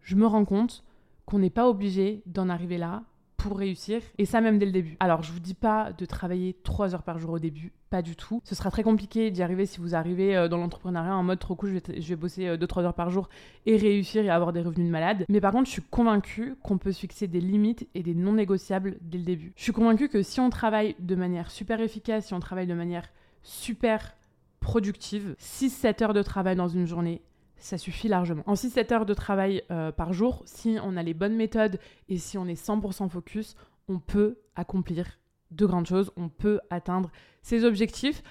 je 0.00 0.16
me 0.16 0.26
rends 0.26 0.44
compte 0.44 0.82
qu'on 1.26 1.38
n'est 1.38 1.50
pas 1.50 1.68
obligé 1.68 2.24
d'en 2.26 2.48
arriver 2.48 2.76
là 2.76 3.04
pour 3.42 3.58
réussir, 3.58 4.00
et 4.18 4.24
ça 4.24 4.40
même 4.40 4.58
dès 4.58 4.66
le 4.66 4.72
début. 4.72 4.96
Alors, 5.00 5.22
je 5.22 5.32
vous 5.32 5.40
dis 5.40 5.54
pas 5.54 5.92
de 5.92 6.04
travailler 6.04 6.56
3 6.62 6.94
heures 6.94 7.02
par 7.02 7.18
jour 7.18 7.30
au 7.30 7.38
début, 7.38 7.72
pas 7.90 8.02
du 8.02 8.16
tout. 8.16 8.40
Ce 8.44 8.54
sera 8.54 8.70
très 8.70 8.82
compliqué 8.82 9.30
d'y 9.30 9.42
arriver 9.42 9.66
si 9.66 9.80
vous 9.80 9.94
arrivez 9.94 10.36
euh, 10.36 10.48
dans 10.48 10.58
l'entrepreneuriat 10.58 11.16
en 11.16 11.22
mode 11.22 11.38
trop 11.38 11.54
cool, 11.54 11.70
je 11.70 11.74
vais, 11.74 12.00
je 12.00 12.08
vais 12.08 12.16
bosser 12.16 12.46
2-3 12.46 12.80
euh, 12.80 12.82
heures 12.84 12.94
par 12.94 13.10
jour 13.10 13.28
et 13.66 13.76
réussir 13.76 14.24
et 14.24 14.30
avoir 14.30 14.52
des 14.52 14.60
revenus 14.60 14.86
de 14.86 14.92
malade. 14.92 15.24
Mais 15.28 15.40
par 15.40 15.52
contre, 15.52 15.66
je 15.66 15.72
suis 15.72 15.82
convaincue 15.82 16.54
qu'on 16.62 16.78
peut 16.78 16.92
se 16.92 17.00
fixer 17.00 17.26
des 17.26 17.40
limites 17.40 17.88
et 17.94 18.02
des 18.02 18.14
non 18.14 18.32
négociables 18.32 18.96
dès 19.00 19.18
le 19.18 19.24
début. 19.24 19.52
Je 19.56 19.62
suis 19.62 19.72
convaincue 19.72 20.08
que 20.08 20.22
si 20.22 20.40
on 20.40 20.50
travaille 20.50 20.94
de 20.98 21.14
manière 21.14 21.50
super 21.50 21.80
efficace, 21.80 22.26
si 22.26 22.34
on 22.34 22.40
travaille 22.40 22.66
de 22.66 22.74
manière 22.74 23.08
super 23.42 24.14
productive, 24.60 25.34
6-7 25.40 26.04
heures 26.04 26.14
de 26.14 26.22
travail 26.22 26.56
dans 26.56 26.68
une 26.68 26.86
journée, 26.86 27.20
ça 27.62 27.78
suffit 27.78 28.08
largement. 28.08 28.42
En 28.46 28.54
6-7 28.54 28.92
heures 28.92 29.06
de 29.06 29.14
travail 29.14 29.62
euh, 29.70 29.92
par 29.92 30.12
jour, 30.12 30.42
si 30.46 30.78
on 30.82 30.96
a 30.96 31.02
les 31.02 31.14
bonnes 31.14 31.36
méthodes 31.36 31.78
et 32.08 32.18
si 32.18 32.36
on 32.36 32.46
est 32.46 32.60
100% 32.60 33.08
focus, 33.08 33.54
on 33.88 34.00
peut 34.00 34.38
accomplir 34.56 35.18
de 35.52 35.64
grandes 35.64 35.86
choses, 35.86 36.10
on 36.16 36.28
peut 36.28 36.60
atteindre 36.70 37.10
ses 37.42 37.64
objectifs. 37.64 38.22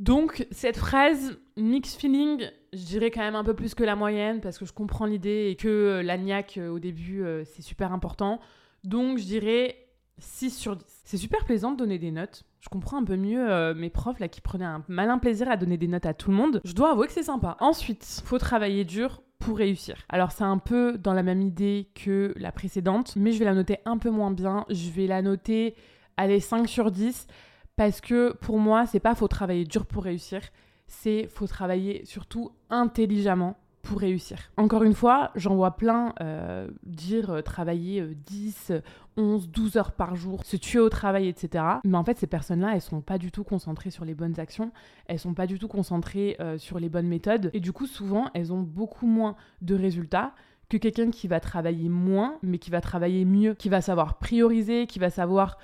Donc 0.00 0.46
cette 0.50 0.76
phrase 0.76 1.38
mix 1.56 1.94
feeling, 1.94 2.50
je 2.72 2.84
dirais 2.84 3.10
quand 3.10 3.20
même 3.20 3.36
un 3.36 3.44
peu 3.44 3.54
plus 3.54 3.74
que 3.74 3.84
la 3.84 3.94
moyenne 3.94 4.40
parce 4.40 4.58
que 4.58 4.64
je 4.64 4.72
comprends 4.72 5.06
l'idée 5.06 5.48
et 5.50 5.56
que 5.56 5.68
euh, 5.68 6.02
l'agnac 6.02 6.58
euh, 6.58 6.68
au 6.68 6.80
début 6.80 7.24
c'est 7.44 7.62
super 7.62 7.92
important. 7.92 8.40
Donc 8.82 9.18
je 9.18 9.24
dirais 9.24 9.76
6 10.18 10.50
sur 10.50 10.76
10. 10.76 10.84
C'est 11.04 11.16
super 11.16 11.44
plaisant 11.44 11.72
de 11.72 11.76
donner 11.76 11.98
des 11.98 12.10
notes. 12.10 12.44
Je 12.60 12.68
comprends 12.68 12.98
un 12.98 13.04
peu 13.04 13.16
mieux 13.16 13.50
euh, 13.50 13.74
mes 13.74 13.90
profs 13.90 14.18
qui 14.30 14.40
prenaient 14.40 14.64
un 14.64 14.84
malin 14.88 15.18
plaisir 15.18 15.50
à 15.50 15.56
donner 15.56 15.76
des 15.76 15.88
notes 15.88 16.06
à 16.06 16.14
tout 16.14 16.30
le 16.30 16.36
monde. 16.36 16.60
Je 16.64 16.72
dois 16.72 16.90
avouer 16.90 17.06
que 17.06 17.12
c'est 17.12 17.22
sympa. 17.22 17.56
Ensuite, 17.60 18.22
faut 18.24 18.38
travailler 18.38 18.84
dur 18.84 19.22
pour 19.38 19.58
réussir. 19.58 19.96
Alors 20.08 20.32
c'est 20.32 20.44
un 20.44 20.58
peu 20.58 20.98
dans 20.98 21.12
la 21.12 21.22
même 21.22 21.40
idée 21.40 21.88
que 21.94 22.34
la 22.36 22.50
précédente, 22.50 23.14
mais 23.16 23.32
je 23.32 23.38
vais 23.38 23.44
la 23.44 23.54
noter 23.54 23.78
un 23.84 23.98
peu 23.98 24.10
moins 24.10 24.32
bien. 24.32 24.64
Je 24.68 24.90
vais 24.90 25.06
la 25.06 25.22
noter, 25.22 25.76
allez, 26.16 26.40
5 26.40 26.68
sur 26.68 26.90
10, 26.90 27.28
parce 27.76 28.00
que 28.00 28.32
pour 28.40 28.58
moi, 28.58 28.86
c'est 28.86 29.00
pas 29.00 29.14
faut 29.14 29.28
travailler 29.28 29.64
dur 29.64 29.86
pour 29.86 30.04
réussir, 30.04 30.40
c'est 30.88 31.28
faut 31.28 31.46
travailler 31.46 32.04
surtout 32.04 32.50
intelligemment 32.70 33.56
pour 33.88 34.00
réussir. 34.00 34.38
Encore 34.56 34.82
une 34.82 34.94
fois, 34.94 35.30
j'en 35.34 35.56
vois 35.56 35.76
plein 35.76 36.14
euh, 36.20 36.68
dire 36.84 37.30
euh, 37.30 37.42
travailler 37.42 38.04
10, 38.26 38.72
11, 39.16 39.48
12 39.48 39.76
heures 39.76 39.92
par 39.92 40.14
jour, 40.14 40.44
se 40.44 40.56
tuer 40.56 40.78
au 40.78 40.90
travail, 40.90 41.26
etc. 41.28 41.64
Mais 41.84 41.96
en 41.96 42.04
fait, 42.04 42.18
ces 42.18 42.26
personnes-là, 42.26 42.72
elles 42.74 42.82
sont 42.82 43.00
pas 43.00 43.18
du 43.18 43.32
tout 43.32 43.44
concentrées 43.44 43.90
sur 43.90 44.04
les 44.04 44.14
bonnes 44.14 44.38
actions, 44.38 44.72
elles 45.06 45.18
sont 45.18 45.34
pas 45.34 45.46
du 45.46 45.58
tout 45.58 45.68
concentrées 45.68 46.36
euh, 46.40 46.58
sur 46.58 46.78
les 46.78 46.88
bonnes 46.88 47.08
méthodes, 47.08 47.50
et 47.54 47.60
du 47.60 47.72
coup, 47.72 47.86
souvent, 47.86 48.30
elles 48.34 48.52
ont 48.52 48.62
beaucoup 48.62 49.06
moins 49.06 49.36
de 49.62 49.74
résultats 49.74 50.32
que 50.68 50.76
quelqu'un 50.76 51.10
qui 51.10 51.28
va 51.28 51.40
travailler 51.40 51.88
moins, 51.88 52.38
mais 52.42 52.58
qui 52.58 52.70
va 52.70 52.80
travailler 52.80 53.24
mieux, 53.24 53.54
qui 53.54 53.70
va 53.70 53.80
savoir 53.80 54.18
prioriser, 54.18 54.86
qui 54.86 54.98
va 54.98 55.08
savoir 55.08 55.56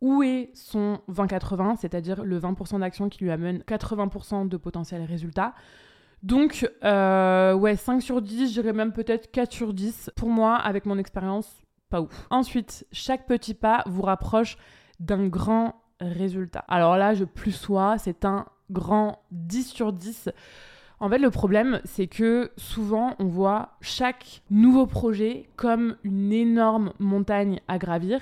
où 0.00 0.22
est 0.22 0.50
son 0.54 1.00
20-80, 1.10 1.76
c'est-à-dire 1.76 2.24
le 2.24 2.38
20% 2.38 2.80
d'action 2.80 3.08
qui 3.08 3.24
lui 3.24 3.30
amène 3.30 3.58
80% 3.58 4.48
de 4.48 4.56
potentiels 4.56 5.02
résultats. 5.02 5.54
Donc, 6.26 6.68
euh, 6.82 7.54
ouais, 7.54 7.76
5 7.76 8.02
sur 8.02 8.20
10, 8.20 8.48
je 8.48 8.60
dirais 8.60 8.72
même 8.72 8.92
peut-être 8.92 9.30
4 9.30 9.52
sur 9.52 9.72
10. 9.72 10.10
Pour 10.16 10.28
moi, 10.28 10.56
avec 10.56 10.84
mon 10.84 10.98
expérience, 10.98 11.48
pas 11.88 12.00
ouf. 12.00 12.26
Ensuite, 12.30 12.84
chaque 12.90 13.28
petit 13.28 13.54
pas 13.54 13.84
vous 13.86 14.02
rapproche 14.02 14.58
d'un 14.98 15.28
grand 15.28 15.76
résultat. 16.00 16.64
Alors 16.66 16.96
là, 16.96 17.14
je 17.14 17.22
plus 17.22 17.52
sois, 17.52 17.96
c'est 17.98 18.24
un 18.24 18.44
grand 18.72 19.20
10 19.30 19.68
sur 19.68 19.92
10. 19.92 20.30
En 20.98 21.08
fait, 21.08 21.18
le 21.18 21.30
problème, 21.30 21.80
c'est 21.84 22.08
que 22.08 22.50
souvent, 22.56 23.14
on 23.20 23.26
voit 23.26 23.76
chaque 23.80 24.42
nouveau 24.50 24.86
projet 24.86 25.48
comme 25.54 25.96
une 26.02 26.32
énorme 26.32 26.92
montagne 26.98 27.60
à 27.68 27.78
gravir, 27.78 28.18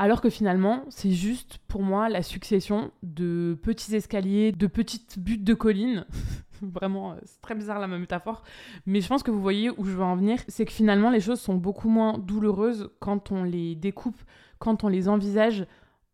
alors 0.00 0.22
que 0.22 0.30
finalement, 0.30 0.86
c'est 0.88 1.10
juste 1.10 1.58
pour 1.68 1.82
moi 1.82 2.08
la 2.08 2.22
succession 2.22 2.90
de 3.02 3.58
petits 3.62 3.94
escaliers, 3.94 4.50
de 4.50 4.66
petites 4.66 5.18
buttes 5.18 5.44
de 5.44 5.52
collines 5.52 6.06
Vraiment, 6.62 7.12
euh, 7.12 7.16
c'est 7.22 7.40
très 7.42 7.54
bizarre 7.54 7.78
la 7.78 7.86
métaphore. 7.86 8.42
Mais 8.86 9.02
je 9.02 9.08
pense 9.08 9.22
que 9.22 9.30
vous 9.30 9.42
voyez 9.42 9.68
où 9.68 9.84
je 9.84 9.90
veux 9.90 10.02
en 10.02 10.16
venir. 10.16 10.38
C'est 10.48 10.64
que 10.64 10.72
finalement, 10.72 11.10
les 11.10 11.20
choses 11.20 11.38
sont 11.38 11.54
beaucoup 11.54 11.90
moins 11.90 12.16
douloureuses 12.16 12.88
quand 12.98 13.30
on 13.30 13.44
les 13.44 13.74
découpe, 13.74 14.22
quand 14.58 14.84
on 14.84 14.88
les 14.88 15.06
envisage 15.06 15.66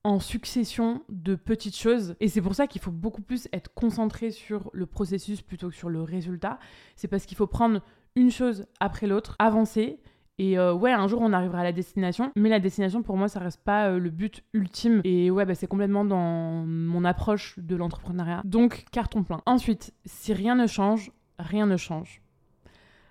en 0.03 0.19
succession 0.19 1.05
de 1.09 1.37
petites 1.37 1.77
choses. 1.77 2.17
Et 2.19 2.27
c'est 2.27 2.43
pour 2.43 2.57
ça 2.57 2.67
qu'il 2.67 2.81
faut 2.81 2.91
beaucoup 2.91 3.23
plus 3.23 3.47
être 3.53 3.73
concentré 3.73 4.33
sur 4.33 4.69
le 4.73 4.87
processus 4.87 5.43
plutôt 5.43 5.69
que 5.69 5.77
sur 5.77 5.91
le 5.91 6.03
résultat. 6.03 6.59
C'est 6.97 7.07
parce 7.07 7.25
qu'il 7.25 7.37
faut 7.37 7.47
prendre 7.47 7.81
une 8.17 8.33
chose 8.33 8.67
après 8.81 9.07
l'autre, 9.07 9.37
avancer 9.39 10.01
et 10.39 10.59
euh, 10.59 10.75
ouais, 10.75 10.93
un 10.93 11.07
jour 11.07 11.21
on 11.23 11.33
arrivera 11.33 11.61
à 11.61 11.65
la 11.65 11.73
destination, 11.73 12.31
mais 12.37 12.49
la 12.49 12.61
destination 12.61 13.03
pour 13.03 13.17
moi 13.17 13.29
ça 13.29 13.41
reste 13.41 13.63
pas 13.63 13.89
euh, 13.89 13.99
le 13.99 14.11
but 14.11 14.45
ultime. 14.53 15.01
Et 15.05 15.31
ouais, 15.31 15.45
bah, 15.45 15.55
c'est 15.55 15.67
complètement 15.67 16.05
dans 16.05 16.65
mon 16.67 17.05
approche 17.05 17.59
de 17.59 17.77
l'entrepreneuriat. 17.77 18.43
Donc 18.45 18.85
carton 18.93 19.23
plein. 19.23 19.41
Ensuite, 19.47 19.95
si 20.05 20.35
rien 20.35 20.55
ne 20.55 20.67
change, 20.67 21.11
rien 21.39 21.67
ne 21.67 21.77
change. 21.77 22.23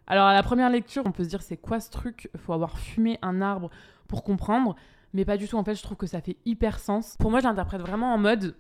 Alors 0.08 0.26
à 0.26 0.34
la 0.34 0.44
première 0.44 0.70
lecture, 0.70 1.04
on 1.06 1.12
peut 1.12 1.24
se 1.24 1.30
dire 1.30 1.42
c'est 1.42 1.58
quoi 1.58 1.80
ce 1.80 1.90
truc? 1.90 2.30
Faut 2.38 2.54
avoir 2.54 2.78
fumé 2.78 3.18
un 3.22 3.42
arbre 3.42 3.72
pour 4.08 4.24
comprendre, 4.24 4.76
mais 5.14 5.26
pas 5.26 5.38
du 5.38 5.48
tout. 5.48 5.58
En 5.58 5.64
fait, 5.64 5.76
je 5.76 5.82
trouve 5.82 5.98
que 5.98 6.08
ça 6.08 6.22
fait 6.22 6.38
hyper 6.46 6.80
sens. 6.80 7.16
Pour 7.20 7.32
moi, 7.32 7.40
je 7.40 7.46
l'interprète 7.46 7.82
vraiment 7.82 8.14
en 8.14 8.20
mode 8.20 8.56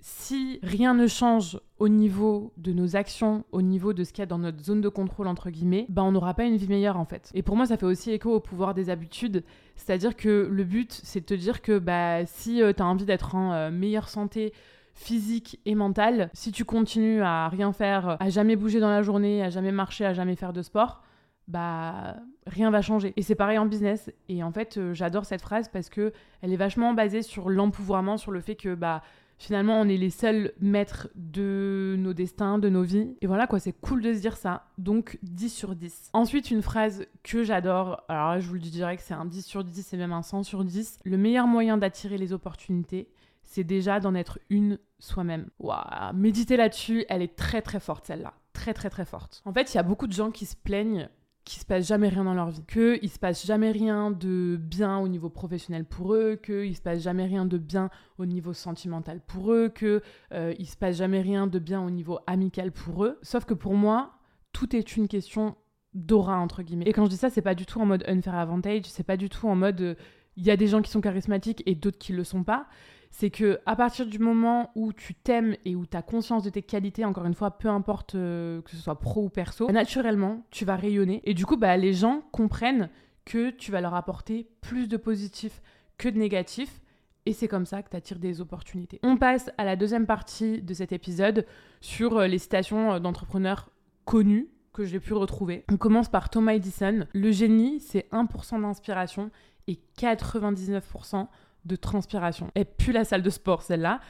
si 0.00 0.60
rien 0.62 0.94
ne 0.94 1.06
change 1.06 1.60
au 1.78 1.88
niveau 1.88 2.52
de 2.56 2.72
nos 2.72 2.94
actions, 2.94 3.44
au 3.50 3.62
niveau 3.62 3.92
de 3.92 4.04
ce 4.04 4.12
qu'il 4.12 4.20
y 4.20 4.22
a 4.22 4.26
dans 4.26 4.38
notre 4.38 4.62
zone 4.62 4.80
de 4.80 4.88
contrôle, 4.88 5.26
entre 5.26 5.50
guillemets, 5.50 5.86
bah 5.88 6.02
on 6.04 6.12
n'aura 6.12 6.34
pas 6.34 6.44
une 6.44 6.56
vie 6.56 6.68
meilleure 6.68 6.96
en 6.96 7.04
fait. 7.04 7.30
Et 7.34 7.42
pour 7.42 7.56
moi, 7.56 7.66
ça 7.66 7.76
fait 7.76 7.86
aussi 7.86 8.10
écho 8.12 8.32
au 8.32 8.40
pouvoir 8.40 8.74
des 8.74 8.90
habitudes. 8.90 9.42
C'est-à-dire 9.76 10.16
que 10.16 10.48
le 10.50 10.64
but, 10.64 11.00
c'est 11.02 11.20
de 11.20 11.24
te 11.24 11.34
dire 11.34 11.62
que 11.62 11.78
bah, 11.78 12.24
si 12.26 12.62
euh, 12.62 12.72
tu 12.72 12.82
as 12.82 12.86
envie 12.86 13.06
d'être 13.06 13.34
en 13.34 13.52
euh, 13.52 13.70
meilleure 13.70 14.08
santé, 14.08 14.52
physique 14.94 15.60
et 15.64 15.74
mentale, 15.74 16.30
si 16.32 16.50
tu 16.50 16.64
continues 16.64 17.22
à 17.22 17.48
rien 17.48 17.72
faire, 17.72 18.16
à 18.20 18.30
jamais 18.30 18.56
bouger 18.56 18.80
dans 18.80 18.90
la 18.90 19.02
journée, 19.02 19.42
à 19.42 19.50
jamais 19.50 19.70
marcher, 19.70 20.04
à 20.04 20.12
jamais 20.12 20.34
faire 20.34 20.52
de 20.52 20.62
sport, 20.62 21.02
bah 21.46 22.16
rien 22.46 22.70
va 22.70 22.82
changer. 22.82 23.14
Et 23.16 23.22
c'est 23.22 23.34
pareil 23.34 23.58
en 23.58 23.66
business. 23.66 24.10
Et 24.28 24.42
en 24.42 24.52
fait, 24.52 24.76
euh, 24.76 24.94
j'adore 24.94 25.24
cette 25.24 25.42
phrase 25.42 25.68
parce 25.68 25.88
que 25.88 26.12
elle 26.42 26.52
est 26.52 26.56
vachement 26.56 26.94
basée 26.94 27.22
sur 27.22 27.48
l'empouvoirment, 27.48 28.16
sur 28.16 28.30
le 28.30 28.40
fait 28.40 28.54
que 28.54 28.74
bah 28.74 29.02
finalement 29.38 29.80
on 29.80 29.88
est 29.88 29.96
les 29.96 30.10
seuls 30.10 30.52
maîtres 30.60 31.08
de 31.14 31.96
nos 31.98 32.12
destins, 32.12 32.58
de 32.58 32.68
nos 32.68 32.82
vies. 32.82 33.16
Et 33.20 33.26
voilà 33.26 33.46
quoi, 33.46 33.58
c'est 33.60 33.72
cool 33.72 34.02
de 34.02 34.12
se 34.12 34.20
dire 34.20 34.36
ça. 34.36 34.66
Donc 34.76 35.18
10 35.22 35.48
sur 35.48 35.74
10. 35.74 36.10
Ensuite, 36.12 36.50
une 36.50 36.62
phrase 36.62 37.06
que 37.22 37.44
j'adore, 37.44 38.02
alors 38.08 38.30
là 38.30 38.40
je 38.40 38.46
vous 38.48 38.54
le 38.54 38.60
dis 38.60 38.70
direct, 38.70 39.02
c'est 39.06 39.14
un 39.14 39.24
10 39.24 39.42
sur 39.46 39.64
10, 39.64 39.86
c'est 39.86 39.96
même 39.96 40.12
un 40.12 40.22
100 40.22 40.42
sur 40.42 40.64
10. 40.64 40.98
Le 41.04 41.16
meilleur 41.16 41.46
moyen 41.46 41.78
d'attirer 41.78 42.18
les 42.18 42.32
opportunités, 42.32 43.08
c'est 43.44 43.64
déjà 43.64 44.00
d'en 44.00 44.14
être 44.14 44.38
une 44.50 44.78
soi-même. 44.98 45.48
Waouh, 45.58 46.12
méditer 46.14 46.56
là-dessus, 46.56 47.06
elle 47.08 47.22
est 47.22 47.36
très 47.36 47.62
très 47.62 47.80
forte 47.80 48.06
celle-là. 48.06 48.34
Très 48.52 48.74
très 48.74 48.90
très 48.90 49.04
forte. 49.04 49.40
En 49.44 49.52
fait, 49.52 49.72
il 49.72 49.76
y 49.76 49.80
a 49.80 49.84
beaucoup 49.84 50.08
de 50.08 50.12
gens 50.12 50.30
qui 50.30 50.44
se 50.44 50.56
plaignent 50.56 51.08
qu'il 51.48 51.60
se 51.62 51.64
passe 51.64 51.86
jamais 51.86 52.08
rien 52.08 52.24
dans 52.24 52.34
leur 52.34 52.50
vie, 52.50 52.62
qu'il 52.70 53.08
se 53.08 53.18
passe 53.18 53.46
jamais 53.46 53.70
rien 53.70 54.10
de 54.10 54.58
bien 54.60 54.98
au 54.98 55.08
niveau 55.08 55.30
professionnel 55.30 55.86
pour 55.86 56.14
eux, 56.14 56.36
qu'il 56.36 56.76
se 56.76 56.82
passe 56.82 57.00
jamais 57.00 57.24
rien 57.24 57.46
de 57.46 57.56
bien 57.56 57.88
au 58.18 58.26
niveau 58.26 58.52
sentimental 58.52 59.20
pour 59.26 59.52
eux, 59.52 59.70
qu'il 59.70 60.02
euh, 60.34 60.54
se 60.62 60.76
passe 60.76 60.96
jamais 60.96 61.22
rien 61.22 61.46
de 61.46 61.58
bien 61.58 61.80
au 61.80 61.88
niveau 61.88 62.18
amical 62.26 62.70
pour 62.70 63.06
eux. 63.06 63.18
Sauf 63.22 63.46
que 63.46 63.54
pour 63.54 63.72
moi, 63.72 64.18
tout 64.52 64.76
est 64.76 64.96
une 64.98 65.08
question 65.08 65.56
d'aura 65.94 66.36
entre 66.38 66.62
guillemets. 66.62 66.84
Et 66.86 66.92
quand 66.92 67.06
je 67.06 67.10
dis 67.10 67.16
ça, 67.16 67.30
c'est 67.30 67.40
pas 67.40 67.54
du 67.54 67.64
tout 67.64 67.80
en 67.80 67.86
mode 67.86 68.04
unfair 68.06 68.34
advantage, 68.34 68.82
c'est 68.84 69.02
pas 69.02 69.16
du 69.16 69.30
tout 69.30 69.48
en 69.48 69.56
mode 69.56 69.80
euh, 69.80 69.94
il 70.36 70.44
y 70.44 70.50
a 70.50 70.56
des 70.56 70.66
gens 70.66 70.82
qui 70.82 70.90
sont 70.90 71.00
charismatiques 71.00 71.62
et 71.64 71.74
d'autres 71.74 71.98
qui 71.98 72.12
le 72.12 72.24
sont 72.24 72.44
pas 72.44 72.66
c'est 73.10 73.30
que 73.30 73.58
à 73.66 73.76
partir 73.76 74.06
du 74.06 74.18
moment 74.18 74.70
où 74.74 74.92
tu 74.92 75.14
t'aimes 75.14 75.56
et 75.64 75.74
où 75.74 75.86
tu 75.86 75.96
as 75.96 76.02
conscience 76.02 76.42
de 76.42 76.50
tes 76.50 76.62
qualités, 76.62 77.04
encore 77.04 77.26
une 77.26 77.34
fois, 77.34 77.58
peu 77.58 77.68
importe 77.68 78.14
euh, 78.14 78.60
que 78.62 78.70
ce 78.70 78.76
soit 78.76 78.98
pro 78.98 79.24
ou 79.24 79.28
perso, 79.28 79.70
naturellement, 79.70 80.42
tu 80.50 80.64
vas 80.64 80.76
rayonner. 80.76 81.22
Et 81.24 81.34
du 81.34 81.46
coup, 81.46 81.56
bah, 81.56 81.76
les 81.76 81.92
gens 81.92 82.22
comprennent 82.32 82.90
que 83.24 83.50
tu 83.50 83.70
vas 83.70 83.80
leur 83.80 83.94
apporter 83.94 84.48
plus 84.60 84.88
de 84.88 84.96
positif 84.96 85.60
que 85.96 86.08
de 86.08 86.18
négatif. 86.18 86.80
Et 87.26 87.32
c'est 87.32 87.48
comme 87.48 87.66
ça 87.66 87.82
que 87.82 87.90
tu 87.90 87.96
attires 87.96 88.18
des 88.18 88.40
opportunités. 88.40 89.00
On 89.02 89.18
passe 89.18 89.50
à 89.58 89.64
la 89.64 89.76
deuxième 89.76 90.06
partie 90.06 90.62
de 90.62 90.72
cet 90.72 90.92
épisode 90.92 91.44
sur 91.80 92.16
euh, 92.16 92.26
les 92.26 92.38
citations 92.38 92.92
euh, 92.92 92.98
d'entrepreneurs 93.00 93.70
connus 94.04 94.48
que 94.72 94.84
j'ai 94.84 95.00
pu 95.00 95.12
retrouver. 95.12 95.64
On 95.70 95.76
commence 95.76 96.08
par 96.08 96.30
Thomas 96.30 96.54
Edison. 96.54 97.06
Le 97.12 97.30
génie, 97.32 97.80
c'est 97.80 98.08
1% 98.12 98.62
d'inspiration 98.62 99.30
et 99.66 99.78
99% 99.98 101.26
de 101.68 101.76
transpiration. 101.76 102.50
Elle 102.54 102.66
pue 102.66 102.92
la 102.92 103.04
salle 103.04 103.22
de 103.22 103.30
sport, 103.30 103.62
celle-là, 103.62 104.00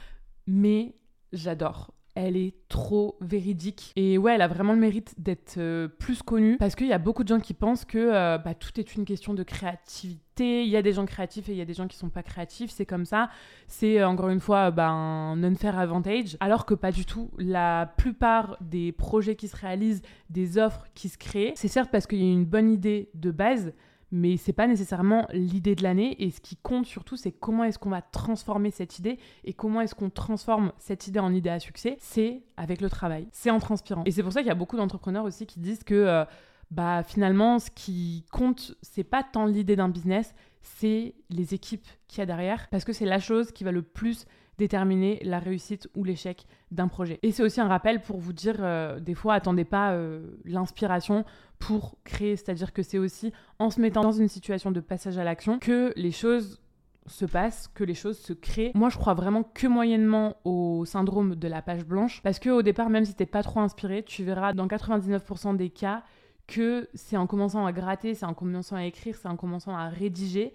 mais 0.47 0.95
j'adore. 1.31 1.91
Elle 2.15 2.35
est 2.35 2.55
trop 2.67 3.17
véridique. 3.21 3.93
Et 3.95 4.17
ouais, 4.17 4.33
elle 4.33 4.41
a 4.41 4.47
vraiment 4.47 4.73
le 4.73 4.79
mérite 4.79 5.13
d'être 5.17 5.57
euh, 5.57 5.87
plus 5.87 6.21
connue 6.23 6.57
parce 6.57 6.75
qu'il 6.75 6.87
y 6.87 6.93
a 6.93 6.97
beaucoup 6.97 7.23
de 7.23 7.29
gens 7.29 7.39
qui 7.39 7.53
pensent 7.53 7.85
que 7.85 7.97
euh, 7.97 8.37
bah, 8.37 8.55
tout 8.55 8.77
est 8.77 8.95
une 8.95 9.05
question 9.05 9.33
de 9.33 9.43
créativité. 9.43 10.63
Il 10.63 10.69
y 10.69 10.75
a 10.75 10.81
des 10.81 10.91
gens 10.91 11.05
créatifs 11.05 11.47
et 11.47 11.51
il 11.51 11.57
y 11.57 11.61
a 11.61 11.65
des 11.65 11.75
gens 11.75 11.87
qui 11.87 11.97
sont 11.97 12.09
pas 12.09 12.23
créatifs. 12.23 12.71
C'est 12.71 12.85
comme 12.85 13.05
ça. 13.05 13.29
C'est 13.67 14.01
euh, 14.01 14.09
encore 14.09 14.29
une 14.29 14.39
fois 14.39 14.71
bah, 14.71 14.89
un 14.89 15.41
unfair 15.43 15.77
advantage. 15.77 16.35
Alors 16.39 16.65
que 16.65 16.73
pas 16.73 16.91
du 16.91 17.05
tout. 17.05 17.29
La 17.37 17.93
plupart 17.97 18.57
des 18.59 18.91
projets 18.91 19.35
qui 19.35 19.47
se 19.47 19.55
réalisent, 19.55 20.01
des 20.29 20.57
offres 20.57 20.85
qui 20.95 21.09
se 21.09 21.17
créent, 21.17 21.53
c'est 21.55 21.67
certes 21.67 21.91
parce 21.91 22.07
qu'il 22.07 22.19
y 22.19 22.27
a 22.27 22.33
une 22.33 22.45
bonne 22.45 22.71
idée 22.71 23.11
de 23.13 23.31
base, 23.31 23.71
mais 24.11 24.37
c'est 24.37 24.53
pas 24.53 24.67
nécessairement 24.67 25.27
l'idée 25.31 25.75
de 25.75 25.83
l'année. 25.83 26.15
Et 26.23 26.31
ce 26.31 26.41
qui 26.41 26.55
compte 26.57 26.85
surtout, 26.85 27.15
c'est 27.15 27.31
comment 27.31 27.63
est-ce 27.63 27.79
qu'on 27.79 27.89
va 27.89 28.01
transformer 28.01 28.71
cette 28.71 28.99
idée 28.99 29.19
et 29.43 29.53
comment 29.53 29.81
est-ce 29.81 29.95
qu'on 29.95 30.09
transforme 30.09 30.71
cette 30.77 31.07
idée 31.07 31.19
en 31.19 31.33
idée 31.33 31.49
à 31.49 31.59
succès. 31.59 31.97
C'est 31.99 32.43
avec 32.57 32.81
le 32.81 32.89
travail, 32.89 33.27
c'est 33.31 33.49
en 33.49 33.59
transpirant. 33.59 34.03
Et 34.05 34.11
c'est 34.11 34.23
pour 34.23 34.33
ça 34.33 34.41
qu'il 34.41 34.47
y 34.47 34.51
a 34.51 34.55
beaucoup 34.55 34.77
d'entrepreneurs 34.77 35.25
aussi 35.25 35.45
qui 35.45 35.59
disent 35.59 35.83
que 35.83 35.93
euh, 35.93 36.25
bah 36.71 37.03
finalement, 37.03 37.59
ce 37.59 37.71
qui 37.71 38.25
compte, 38.31 38.75
c'est 38.81 39.03
pas 39.03 39.23
tant 39.23 39.45
l'idée 39.45 39.75
d'un 39.75 39.89
business, 39.89 40.33
c'est 40.61 41.15
les 41.29 41.53
équipes 41.53 41.87
qu'il 42.07 42.19
y 42.19 42.21
a 42.21 42.25
derrière, 42.25 42.67
parce 42.69 42.83
que 42.83 42.93
c'est 42.93 43.05
la 43.05 43.19
chose 43.19 43.51
qui 43.51 43.63
va 43.63 43.71
le 43.71 43.81
plus 43.81 44.25
déterminer 44.59 45.19
la 45.23 45.39
réussite 45.39 45.89
ou 45.95 46.03
l'échec 46.03 46.45
d'un 46.69 46.87
projet. 46.87 47.17
Et 47.23 47.31
c'est 47.31 47.41
aussi 47.41 47.59
un 47.59 47.67
rappel 47.67 48.01
pour 48.01 48.19
vous 48.19 48.33
dire, 48.33 48.57
euh, 48.59 48.99
des 48.99 49.15
fois, 49.15 49.33
attendez 49.33 49.63
pas 49.63 49.93
euh, 49.93 50.21
l'inspiration 50.45 51.25
pour 51.57 51.97
créer, 52.03 52.35
c'est-à-dire 52.35 52.73
que 52.73 52.83
c'est 52.83 52.99
aussi 52.99 53.33
en 53.57 53.69
se 53.71 53.81
mettant 53.81 54.03
dans 54.03 54.11
une 54.11 54.27
situation 54.27 54.71
de 54.71 54.79
passage 54.79 55.17
à 55.17 55.23
l'action 55.23 55.57
que 55.59 55.93
les 55.95 56.11
choses 56.11 56.59
se 57.07 57.25
passent, 57.25 57.69
que 57.73 57.83
les 57.83 57.95
choses 57.95 58.19
se 58.19 58.33
créent. 58.33 58.71
Moi, 58.75 58.89
je 58.89 58.97
crois 58.97 59.15
vraiment 59.15 59.43
que 59.43 59.65
moyennement 59.65 60.35
au 60.43 60.85
syndrome 60.85 61.35
de 61.35 61.47
la 61.47 61.61
page 61.61 61.85
blanche, 61.85 62.21
parce 62.21 62.37
que 62.37 62.49
au 62.49 62.61
départ, 62.61 62.89
même 62.89 63.05
si 63.05 63.15
t'es 63.15 63.25
pas 63.25 63.41
trop 63.41 63.61
inspiré, 63.61 64.03
tu 64.03 64.23
verras 64.23 64.53
dans 64.53 64.67
99% 64.67 65.55
des 65.55 65.69
cas 65.69 66.03
que 66.45 66.89
c'est 66.93 67.17
en 67.17 67.27
commençant 67.27 67.65
à 67.65 67.71
gratter, 67.71 68.13
c'est 68.13 68.25
en 68.25 68.33
commençant 68.33 68.75
à 68.75 68.85
écrire, 68.85 69.15
c'est 69.15 69.27
en 69.27 69.37
commençant 69.37 69.75
à 69.75 69.87
rédiger 69.87 70.51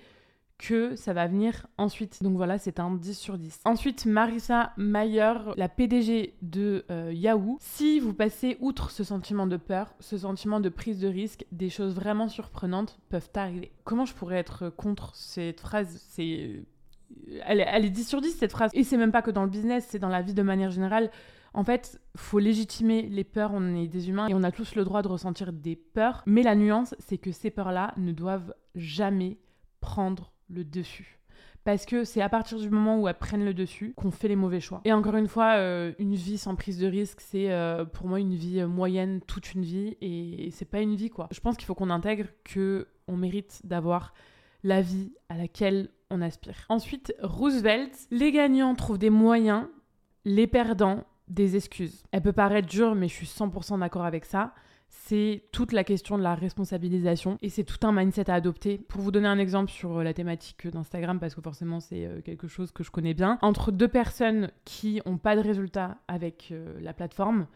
que 0.59 0.97
ça 0.97 1.13
va 1.13 1.27
venir 1.27 1.67
ensuite. 1.79 2.23
Donc 2.23 2.37
voilà, 2.37 2.59
c'est 2.59 2.81
un 2.81 2.95
10 2.95 3.19
sur 3.19 3.39
10. 3.39 3.61
Ensuite, 3.65 4.07
Marissa 4.07 4.73
Mayer, 4.77 5.35
la 5.57 5.69
PDG 5.69 6.35
de 6.43 6.85
euh, 6.91 7.13
Yahoo. 7.13 7.59
Si 7.61 8.01
vous 8.01 8.15
passez 8.15 8.57
outre 8.61 8.91
ce 8.91 9.05
sentiment 9.05 9.47
de 9.47 9.57
peur, 9.57 9.95
ce 10.01 10.19
sentiment 10.19 10.61
de 10.61 10.69
prise 10.69 11.01
de 11.01 11.09
risque, 11.09 11.45
des 11.53 11.71
choses 11.71 11.95
vraiment 11.95 12.29
surprenantes 12.29 12.99
peuvent 13.09 13.31
arriver. 13.35 13.73
Comment 13.85 14.05
je 14.05 14.15
pourrais 14.15 14.39
être 14.39 14.71
contre 14.71 15.15
cette 15.15 15.61
phrase? 15.61 16.03
C'est 16.09 16.63
elle, 17.47 17.65
elle, 17.67 17.85
est 17.85 17.91
10 17.91 18.09
sur 18.09 18.21
10 18.21 18.37
cette 18.37 18.53
phrase. 18.53 18.71
Et 18.75 18.85
c'est 18.85 18.97
même 18.97 19.13
pas 19.13 19.23
que 19.23 19.31
dans 19.31 19.45
le 19.45 19.51
business, 19.51 19.87
c'est 19.89 19.99
dans 19.99 20.09
la 20.09 20.23
vie 20.23 20.35
de 20.35 20.43
manière 20.43 20.71
générale. 20.71 21.11
En 21.53 21.63
fait, 21.63 22.01
faut 22.17 22.41
légitimer 22.41 23.03
les 23.03 23.23
peurs, 23.23 23.53
on 23.55 23.77
est 23.77 23.87
des 23.87 24.09
humains 24.09 24.27
et 24.27 24.35
on 24.35 24.43
a 24.43 24.51
tous 24.51 24.75
le 24.75 24.83
droit 24.83 25.03
de 25.03 25.09
ressentir 25.09 25.53
des 25.53 25.77
peurs. 25.77 26.25
Mais 26.27 26.43
la 26.43 26.57
nuance, 26.57 26.97
c'est 26.99 27.19
que 27.19 27.31
ces 27.31 27.51
peurs-là 27.51 27.95
ne 27.97 28.11
doivent 28.11 28.55
jamais 28.75 29.39
prendre 29.81 30.34
le 30.55 30.65
dessus. 30.65 31.19
Parce 31.65 31.87
que 31.87 32.05
c'est 32.05 32.21
à 32.21 32.29
partir 32.29 32.59
du 32.59 32.69
moment 32.69 33.01
où 33.01 33.09
elles 33.09 33.15
prennent 33.15 33.45
le 33.45 33.55
dessus 33.55 33.95
qu'on 33.97 34.11
fait 34.11 34.29
les 34.29 34.37
mauvais 34.37 34.61
choix. 34.61 34.83
Et 34.85 34.93
encore 34.93 35.17
une 35.17 35.29
fois, 35.29 35.55
euh, 35.57 35.93
une 35.99 36.15
vie 36.15 36.37
sans 36.37 36.55
prise 36.57 36.79
de 36.79 36.87
risque, 36.87 37.23
c'est 37.23 37.51
euh, 37.51 37.87
pour 37.87 38.07
moi 38.07 38.21
une 38.21 38.35
vie 38.35 38.63
moyenne, 38.65 39.23
toute 39.27 39.55
une 39.55 39.63
vie, 39.63 39.97
et, 40.03 40.51
c'est 40.53 40.67
pas 40.67 40.81
une 40.81 40.95
vie 40.95 41.09
quoi. 41.09 41.29
Je 41.31 41.41
pense 41.41 41.57
qu'il 41.57 41.65
faut 41.65 41.75
qu'on 41.75 41.91
intègre 41.91 42.27
que 42.45 42.87
on 43.09 43.17
mérite 43.17 43.63
d'avoir 43.65 44.13
la 44.63 44.83
vie 44.83 45.13
à 45.31 45.39
laquelle 45.39 45.89
on 46.11 46.21
aspire. 46.21 46.67
Ensuite, 46.69 47.15
Roosevelt, 47.23 47.97
les 48.11 48.31
gagnants 48.31 48.75
trouvent 48.75 48.99
des 48.99 49.11
moyens, 49.11 49.67
les 50.27 50.47
perdants 50.47 51.05
des 51.29 51.57
excuses. 51.57 52.03
Elle 52.13 52.23
peut 52.23 52.33
paraître 52.33 52.69
dure, 52.69 52.95
mais 52.95 53.09
je 53.09 53.15
suis 53.15 53.27
100% 53.27 53.81
d'accord 53.81 54.05
avec 54.05 54.27
ça 54.27 54.55
c'est 55.03 55.43
toute 55.51 55.73
la 55.73 55.83
question 55.83 56.17
de 56.17 56.23
la 56.23 56.35
responsabilisation 56.35 57.37
et 57.43 57.49
c'est 57.49 57.65
tout 57.65 57.85
un 57.85 57.93
mindset 57.93 58.31
à 58.31 58.35
adopter. 58.35 58.79
Pour 58.79 59.01
vous 59.01 59.11
donner 59.11 59.27
un 59.27 59.39
exemple 59.39 59.71
sur 59.71 59.99
euh, 59.99 60.05
la 60.05 60.15
thématique 60.15 60.69
d'Instagram, 60.69 61.19
parce 61.19 61.35
que 61.35 61.41
forcément 61.41 61.81
c'est 61.81 62.07
euh, 62.07 62.21
quelque 62.23 62.47
chose 62.47 62.71
que 62.71 62.85
je 62.85 62.91
connais 62.91 63.13
bien, 63.13 63.39
entre 63.43 63.73
deux 63.73 63.89
personnes 63.89 64.51
qui 64.65 65.03
n'ont 65.05 65.19
pas 65.19 65.35
de 65.35 65.41
résultat 65.41 65.99
avec 66.07 66.51
euh, 66.53 66.79
la 66.81 66.95
plateforme, 66.95 67.47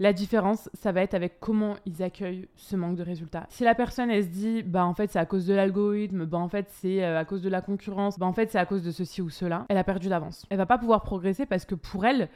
la 0.00 0.12
différence, 0.12 0.68
ça 0.74 0.92
va 0.92 1.02
être 1.02 1.14
avec 1.14 1.40
comment 1.40 1.76
ils 1.86 2.02
accueillent 2.02 2.48
ce 2.56 2.76
manque 2.76 2.96
de 2.96 3.02
résultats. 3.02 3.46
Si 3.48 3.64
la 3.64 3.74
personne, 3.74 4.10
elle 4.10 4.24
se 4.24 4.28
dit, 4.28 4.62
bah 4.62 4.84
en 4.84 4.92
fait 4.92 5.10
c'est 5.10 5.18
à 5.20 5.24
cause 5.24 5.46
de 5.46 5.54
l'algorithme, 5.54 6.26
bah 6.26 6.38
en 6.38 6.48
fait 6.48 6.66
c'est 6.68 7.02
à 7.02 7.24
cause 7.24 7.42
de 7.42 7.48
la 7.48 7.62
concurrence, 7.62 8.18
bah 8.18 8.26
en 8.26 8.34
fait 8.34 8.50
c'est 8.50 8.58
à 8.58 8.66
cause 8.66 8.82
de 8.82 8.90
ceci 8.90 9.22
ou 9.22 9.30
cela, 9.30 9.64
elle 9.68 9.78
a 9.78 9.84
perdu 9.84 10.08
d'avance. 10.08 10.44
Elle 10.50 10.58
va 10.58 10.66
pas 10.66 10.78
pouvoir 10.78 11.02
progresser 11.02 11.46
parce 11.46 11.64
que 11.64 11.76
pour 11.76 12.04
elle, 12.04 12.28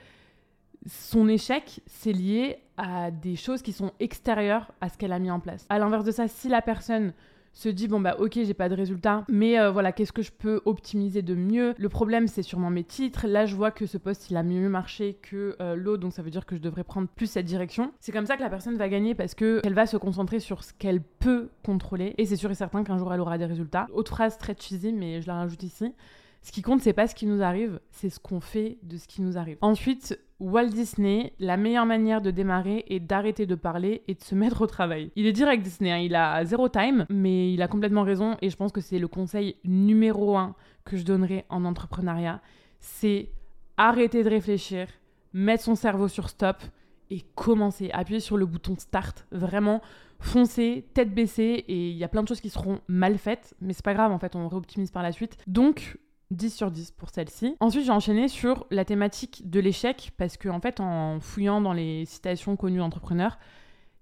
son 0.86 1.28
échec, 1.28 1.80
c'est 1.86 2.12
lié 2.12 2.58
à 2.76 3.10
des 3.10 3.36
choses 3.36 3.62
qui 3.62 3.72
sont 3.72 3.92
extérieures 4.00 4.72
à 4.80 4.88
ce 4.88 4.96
qu'elle 4.96 5.12
a 5.12 5.18
mis 5.18 5.30
en 5.30 5.40
place. 5.40 5.66
À 5.68 5.78
l'inverse 5.78 6.04
de 6.04 6.10
ça, 6.10 6.28
si 6.28 6.48
la 6.48 6.62
personne 6.62 7.12
se 7.52 7.68
dit 7.68 7.88
bon 7.88 8.00
bah 8.00 8.16
ok 8.18 8.34
j'ai 8.34 8.54
pas 8.54 8.68
de 8.68 8.76
résultat 8.76 9.24
mais 9.28 9.58
euh, 9.58 9.72
voilà 9.72 9.90
qu'est-ce 9.90 10.12
que 10.12 10.22
je 10.22 10.30
peux 10.30 10.62
optimiser 10.64 11.22
de 11.22 11.34
mieux? 11.34 11.74
Le 11.78 11.88
problème 11.88 12.28
c'est 12.28 12.42
sûrement 12.42 12.70
mes 12.70 12.84
titres. 12.84 13.26
Là 13.26 13.44
je 13.46 13.56
vois 13.56 13.70
que 13.70 13.86
ce 13.86 13.98
poste 13.98 14.30
il 14.30 14.36
a 14.36 14.42
mieux 14.42 14.68
marché 14.68 15.18
que 15.20 15.56
euh, 15.60 15.74
l'autre 15.74 16.02
donc 16.02 16.12
ça 16.12 16.22
veut 16.22 16.30
dire 16.30 16.46
que 16.46 16.56
je 16.56 16.60
devrais 16.60 16.84
prendre 16.84 17.08
plus 17.08 17.26
cette 17.26 17.46
direction. 17.46 17.92
C'est 18.00 18.12
comme 18.12 18.26
ça 18.26 18.36
que 18.36 18.42
la 18.42 18.50
personne 18.50 18.76
va 18.76 18.88
gagner 18.88 19.14
parce 19.14 19.34
que 19.34 19.60
elle 19.64 19.74
va 19.74 19.86
se 19.86 19.96
concentrer 19.96 20.38
sur 20.38 20.62
ce 20.62 20.72
qu'elle 20.72 21.02
peut 21.02 21.50
contrôler. 21.64 22.14
Et 22.18 22.24
c'est 22.26 22.36
sûr 22.36 22.50
et 22.50 22.54
certain 22.54 22.84
qu'un 22.84 22.98
jour 22.98 23.12
elle 23.12 23.20
aura 23.20 23.36
des 23.36 23.46
résultats. 23.46 23.88
Autre 23.92 24.12
phrase 24.12 24.38
très 24.38 24.54
cheesy 24.56 24.92
mais 24.92 25.20
je 25.20 25.26
la 25.26 25.34
rajoute 25.34 25.62
ici 25.62 25.92
ce 26.42 26.52
qui 26.52 26.62
compte, 26.62 26.80
c'est 26.80 26.92
pas 26.92 27.06
ce 27.06 27.14
qui 27.14 27.26
nous 27.26 27.42
arrive, 27.42 27.80
c'est 27.90 28.10
ce 28.10 28.18
qu'on 28.18 28.40
fait 28.40 28.78
de 28.82 28.96
ce 28.96 29.06
qui 29.06 29.20
nous 29.22 29.36
arrive. 29.36 29.58
Ensuite, 29.60 30.18
Walt 30.38 30.68
Disney, 30.68 31.34
la 31.38 31.56
meilleure 31.56 31.84
manière 31.84 32.22
de 32.22 32.30
démarrer 32.30 32.84
est 32.88 33.00
d'arrêter 33.00 33.44
de 33.44 33.54
parler 33.54 34.02
et 34.08 34.14
de 34.14 34.22
se 34.22 34.34
mettre 34.34 34.62
au 34.62 34.66
travail. 34.66 35.10
Il 35.16 35.26
est 35.26 35.32
direct 35.32 35.62
Disney, 35.62 35.92
hein, 35.92 35.98
il 35.98 36.14
a 36.14 36.44
zéro 36.44 36.68
time, 36.68 37.04
mais 37.10 37.52
il 37.52 37.60
a 37.60 37.68
complètement 37.68 38.02
raison 38.02 38.36
et 38.40 38.48
je 38.48 38.56
pense 38.56 38.72
que 38.72 38.80
c'est 38.80 38.98
le 38.98 39.08
conseil 39.08 39.56
numéro 39.64 40.36
un 40.36 40.54
que 40.84 40.96
je 40.96 41.04
donnerais 41.04 41.44
en 41.50 41.64
entrepreneuriat, 41.66 42.40
c'est 42.78 43.28
arrêter 43.76 44.24
de 44.24 44.30
réfléchir, 44.30 44.88
mettre 45.34 45.64
son 45.64 45.74
cerveau 45.74 46.08
sur 46.08 46.30
stop 46.30 46.62
et 47.10 47.22
commencer. 47.34 47.90
Appuyer 47.92 48.20
sur 48.20 48.36
le 48.36 48.46
bouton 48.46 48.76
start. 48.78 49.26
Vraiment, 49.32 49.82
foncer, 50.20 50.86
tête 50.94 51.12
baissée. 51.12 51.64
Et 51.68 51.90
il 51.90 51.96
y 51.96 52.04
a 52.04 52.08
plein 52.08 52.22
de 52.22 52.28
choses 52.28 52.40
qui 52.40 52.50
seront 52.50 52.80
mal 52.88 53.18
faites, 53.18 53.54
mais 53.60 53.72
c'est 53.72 53.84
pas 53.84 53.94
grave, 53.94 54.12
en 54.12 54.18
fait, 54.18 54.36
on 54.36 54.48
réoptimise 54.48 54.90
par 54.90 55.02
la 55.02 55.12
suite. 55.12 55.36
Donc, 55.46 55.98
10 56.30 56.50
sur 56.50 56.70
10 56.70 56.92
pour 56.92 57.10
celle-ci. 57.10 57.56
Ensuite, 57.60 57.84
j'ai 57.84 57.92
enchaîné 57.92 58.28
sur 58.28 58.66
la 58.70 58.84
thématique 58.84 59.48
de 59.50 59.60
l'échec, 59.60 60.12
parce 60.16 60.36
que, 60.36 60.48
en 60.48 60.60
fait, 60.60 60.80
en 60.80 61.20
fouillant 61.20 61.60
dans 61.60 61.72
les 61.72 62.04
citations 62.04 62.56
connues 62.56 62.78
d'entrepreneurs, 62.78 63.38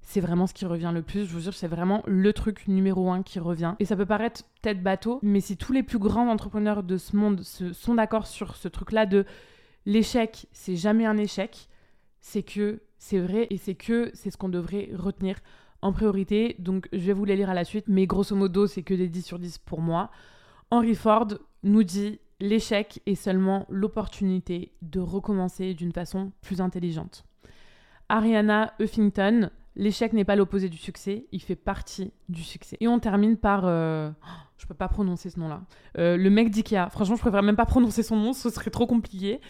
c'est 0.01 0.21
vraiment 0.21 0.47
ce 0.47 0.55
qui 0.55 0.65
revient 0.65 0.91
le 0.95 1.03
plus. 1.03 1.27
Je 1.27 1.33
vous 1.33 1.41
jure, 1.41 1.55
c'est 1.55 1.69
vraiment 1.69 2.03
le 2.07 2.33
truc 2.33 2.67
numéro 2.67 3.11
un 3.11 3.23
qui 3.23 3.39
revient. 3.39 3.75
Et 3.79 3.85
ça 3.85 3.95
peut 3.97 4.07
paraître 4.07 4.43
peut-être 4.63 4.83
bateau, 4.83 5.19
mais 5.23 5.41
si 5.41 5.57
tous 5.57 5.73
les 5.73 5.83
plus 5.83 5.99
grands 5.99 6.31
entrepreneurs 6.31 6.83
de 6.83 6.97
ce 6.97 7.15
monde 7.15 7.43
sont 7.43 7.95
d'accord 7.95 8.27
sur 8.27 8.57
ce 8.57 8.69
truc-là 8.69 9.05
de 9.05 9.27
l'échec, 9.85 10.47
c'est 10.53 10.77
jamais 10.77 11.05
un 11.05 11.19
échec, 11.19 11.69
c'est 12.21 12.43
que 12.43 12.81
c'est 12.99 13.19
vrai 13.19 13.47
et 13.51 13.59
c'est 13.59 13.75
que 13.75 14.11
c'est 14.15 14.31
ce 14.31 14.37
qu'on 14.37 14.49
devrait 14.49 14.91
retenir 14.95 15.37
en 15.83 15.93
priorité. 15.93 16.57
Donc 16.59 16.89
je 16.93 16.99
vais 16.99 17.13
vous 17.13 17.25
les 17.25 17.37
lire 17.37 17.51
à 17.51 17.55
la 17.55 17.65
suite, 17.65 17.85
mais 17.89 18.07
grosso 18.07 18.35
modo, 18.35 18.67
c'est 18.67 18.83
que 18.83 18.95
des 18.95 19.09
10 19.09 19.23
sur 19.23 19.39
10 19.39 19.59
pour 19.59 19.81
moi. 19.81 20.11
Henry 20.71 20.95
Ford 20.95 21.29
nous 21.63 21.83
dit 21.83 22.21
l'échec 22.41 23.01
est 23.07 23.15
seulement 23.15 23.67
l'opportunité 23.71 24.73
de 24.83 25.01
recommencer 25.01 25.73
d'une 25.75 25.93
façon 25.93 26.31
plus 26.43 26.61
intelligente. 26.61 27.25
Ariana 28.11 28.75
Huffington, 28.79 29.51
l'échec 29.77 30.13
n'est 30.13 30.25
pas 30.25 30.37
l'opposé 30.37 30.69
du 30.69 30.77
succès, 30.77 31.27
il 31.33 31.43
fait 31.43 31.57
partie 31.57 32.13
du 32.29 32.43
succès. 32.43 32.77
Et 32.81 32.89
on 32.89 32.99
termine 32.99 33.37
par... 33.39 33.63
Euh... 33.65 34.11
je 34.59 34.67
peux 34.67 34.75
pas 34.75 34.89
prononcer 34.89 35.31
ce 35.31 35.41
nom-là. 35.41 35.63
Euh, 35.97 36.17
le 36.17 36.31
mec 36.31 36.51
d'IKEA. 36.51 36.91
Franchement, 36.91 37.17
je 37.17 37.23
préfère 37.23 37.43
même 37.43 37.57
pas 37.57 37.67
prononcer 37.67 38.03
son 38.03 38.17
nom, 38.17 38.33
ce 38.35 38.51
serait 38.51 38.71
trop 38.71 38.87
compliqué. 38.87 39.41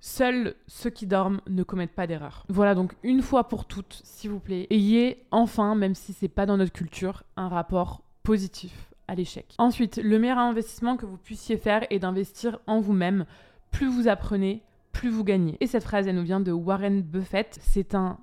Seuls 0.00 0.54
ceux 0.66 0.90
qui 0.90 1.06
dorment 1.06 1.40
ne 1.48 1.62
commettent 1.62 1.94
pas 1.94 2.06
d'erreur. 2.06 2.44
Voilà 2.48 2.74
donc 2.74 2.92
une 3.02 3.22
fois 3.22 3.48
pour 3.48 3.66
toutes, 3.66 4.00
s'il 4.04 4.30
vous 4.30 4.40
plaît, 4.40 4.66
ayez 4.70 5.26
enfin, 5.32 5.74
même 5.74 5.94
si 5.94 6.12
c'est 6.12 6.28
pas 6.28 6.46
dans 6.46 6.56
notre 6.56 6.72
culture, 6.72 7.24
un 7.36 7.48
rapport 7.48 8.02
positif 8.22 8.91
à 9.08 9.14
l'échec. 9.14 9.54
Ensuite, 9.58 9.96
le 9.96 10.18
meilleur 10.18 10.38
investissement 10.38 10.96
que 10.96 11.06
vous 11.06 11.16
puissiez 11.16 11.56
faire 11.56 11.86
est 11.90 11.98
d'investir 11.98 12.58
en 12.66 12.80
vous-même. 12.80 13.26
Plus 13.70 13.86
vous 13.86 14.08
apprenez, 14.08 14.62
plus 14.92 15.10
vous 15.10 15.24
gagnez. 15.24 15.56
Et 15.60 15.66
cette 15.66 15.84
phrase, 15.84 16.06
elle 16.06 16.16
nous 16.16 16.22
vient 16.22 16.40
de 16.40 16.52
Warren 16.52 17.02
Buffett. 17.02 17.58
C'est 17.62 17.94
un 17.94 18.18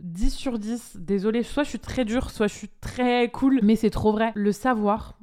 10 0.00 0.30
sur 0.30 0.58
10. 0.58 0.96
Désolé, 1.00 1.42
soit 1.42 1.64
je 1.64 1.70
suis 1.70 1.78
très 1.78 2.04
dur, 2.04 2.30
soit 2.30 2.46
je 2.46 2.54
suis 2.54 2.70
très 2.80 3.30
cool, 3.30 3.60
mais 3.62 3.76
c'est 3.76 3.90
trop 3.90 4.12
vrai. 4.12 4.32
Le 4.34 4.52
savoir, 4.52 5.18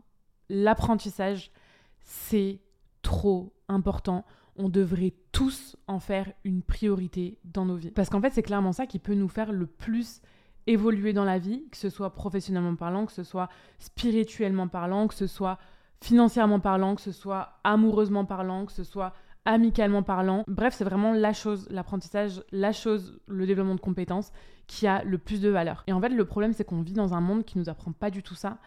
l'apprentissage, 0.50 1.51
c'est 2.00 2.60
trop 3.01 3.53
important 3.68 4.25
on 4.56 4.70
devrait 4.70 5.13
tous 5.32 5.75
en 5.88 6.00
faire 6.00 6.32
une 6.44 6.62
priorité 6.62 7.39
dans 7.44 7.65
nos 7.65 7.75
vies. 7.75 7.91
Parce 7.91 8.10
qu'en 8.10 8.22
fait, 8.22 8.32
c'est 8.32 8.44
clairement 8.44 8.74
ça 8.74 8.86
qui 8.86 9.00
peut 9.00 9.13
nous 9.13 9.27
faire 9.27 9.51
le 9.51 9.65
plus 9.65 10.22
évoluer 10.68 11.13
dans 11.13 11.25
la 11.25 11.38
vie, 11.38 11.63
que 11.72 11.77
ce 11.77 11.89
soit 11.89 12.13
professionnellement 12.13 12.75
parlant, 12.75 13.06
que 13.06 13.12
ce 13.12 13.24
soit 13.24 13.50
spirituellement 13.80 14.68
parlant, 14.68 15.08
que 15.08 15.15
ce 15.15 15.27
soit 15.27 15.58
financièrement 16.01 16.60
parlant, 16.60 16.96
que 16.96 17.01
ce 17.01 17.12
soit 17.12 17.60
amoureusement 17.63 18.25
parlant, 18.25 18.65
que 18.65 18.72
ce 18.72 18.84
soit 18.84 19.13
amicalement 19.46 20.03
parlant. 20.03 20.44
Bref, 20.48 20.74
c'est 20.75 20.84
vraiment 20.84 21.13
la 21.13 21.34
chose, 21.34 21.68
l'apprentissage, 21.70 22.44
la 22.51 22.72
chose, 22.72 23.20
le 23.27 23.46
développement 23.46 23.75
de 23.75 23.80
compétences 23.80 24.32
qui 24.68 24.88
a 24.88 25.03
le 25.03 25.18
plus 25.18 25.41
de 25.41 25.50
valeur. 25.50 25.84
Et 25.88 25.94
en 25.94 26.00
fait, 26.00 26.10
le 26.10 26.25
problème, 26.25 26.53
c'est 26.53 26.63
qu'on 26.63 26.82
vit 26.82 26.94
dans 26.94 27.13
un 27.13 27.22
monde 27.22 27.44
qui 27.44 27.58
nous 27.58 27.70
apprend 27.70 27.91
pas 27.91 28.10
du 28.10 28.24
tout 28.24 28.36
ça 28.36 28.58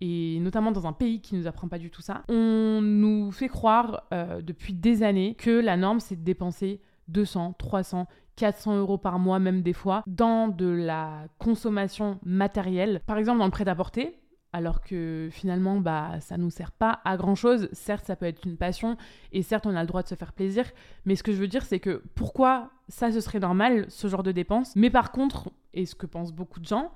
et 0.00 0.38
notamment 0.40 0.72
dans 0.72 0.86
un 0.86 0.92
pays 0.92 1.20
qui 1.20 1.34
nous 1.34 1.46
apprend 1.46 1.68
pas 1.68 1.78
du 1.78 1.90
tout 1.90 2.02
ça, 2.02 2.22
on 2.28 2.80
nous 2.82 3.30
fait 3.30 3.48
croire 3.48 4.02
euh, 4.12 4.42
depuis 4.42 4.74
des 4.74 5.02
années 5.02 5.34
que 5.34 5.50
la 5.50 5.76
norme 5.76 6.00
c'est 6.00 6.16
de 6.16 6.24
dépenser 6.24 6.80
200, 7.08 7.54
300, 7.58 8.06
400 8.36 8.78
euros 8.78 8.98
par 8.98 9.18
mois, 9.18 9.38
même 9.38 9.62
des 9.62 9.72
fois, 9.72 10.02
dans 10.06 10.48
de 10.48 10.66
la 10.66 11.26
consommation 11.38 12.18
matérielle. 12.24 13.00
Par 13.06 13.18
exemple, 13.18 13.38
dans 13.38 13.44
le 13.44 13.50
prêt-à-porter, 13.50 14.18
alors 14.52 14.82
que 14.82 15.28
finalement, 15.32 15.80
bah, 15.80 16.20
ça 16.20 16.36
nous 16.36 16.50
sert 16.50 16.70
pas 16.70 17.00
à 17.04 17.16
grand 17.16 17.34
chose. 17.34 17.68
Certes, 17.72 18.04
ça 18.04 18.14
peut 18.14 18.26
être 18.26 18.46
une 18.46 18.56
passion, 18.56 18.96
et 19.32 19.42
certes, 19.42 19.66
on 19.66 19.74
a 19.74 19.80
le 19.80 19.88
droit 19.88 20.02
de 20.02 20.08
se 20.08 20.14
faire 20.14 20.32
plaisir, 20.32 20.64
mais 21.04 21.16
ce 21.16 21.24
que 21.24 21.32
je 21.32 21.38
veux 21.38 21.48
dire, 21.48 21.64
c'est 21.64 21.80
que 21.80 22.02
pourquoi 22.14 22.70
ça, 22.88 23.10
ce 23.10 23.20
serait 23.20 23.40
normal, 23.40 23.86
ce 23.88 24.06
genre 24.06 24.22
de 24.22 24.30
dépenses, 24.30 24.76
mais 24.76 24.90
par 24.90 25.10
contre, 25.10 25.50
et 25.72 25.86
ce 25.86 25.96
que 25.96 26.06
pensent 26.06 26.32
beaucoup 26.32 26.60
de 26.60 26.66
gens, 26.66 26.92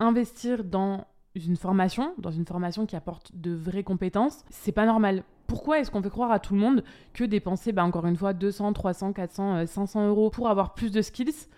investir 0.00 0.64
dans 0.64 1.06
une 1.38 1.56
formation, 1.56 2.14
dans 2.18 2.30
une 2.30 2.44
formation 2.44 2.86
qui 2.86 2.96
apporte 2.96 3.30
de 3.34 3.54
vraies 3.54 3.84
compétences, 3.84 4.44
c'est 4.50 4.72
pas 4.72 4.86
normal. 4.86 5.22
Pourquoi 5.46 5.78
est-ce 5.78 5.90
qu'on 5.90 6.02
fait 6.02 6.10
croire 6.10 6.30
à 6.30 6.38
tout 6.38 6.54
le 6.54 6.60
monde 6.60 6.84
que 7.14 7.24
dépenser, 7.24 7.72
bah, 7.72 7.84
encore 7.84 8.06
une 8.06 8.16
fois, 8.16 8.34
200, 8.34 8.72
300, 8.72 9.12
400, 9.12 9.66
500 9.66 10.08
euros 10.08 10.30
pour 10.30 10.48
avoir 10.48 10.74
plus 10.74 10.92
de 10.92 11.00
skills, 11.00 11.48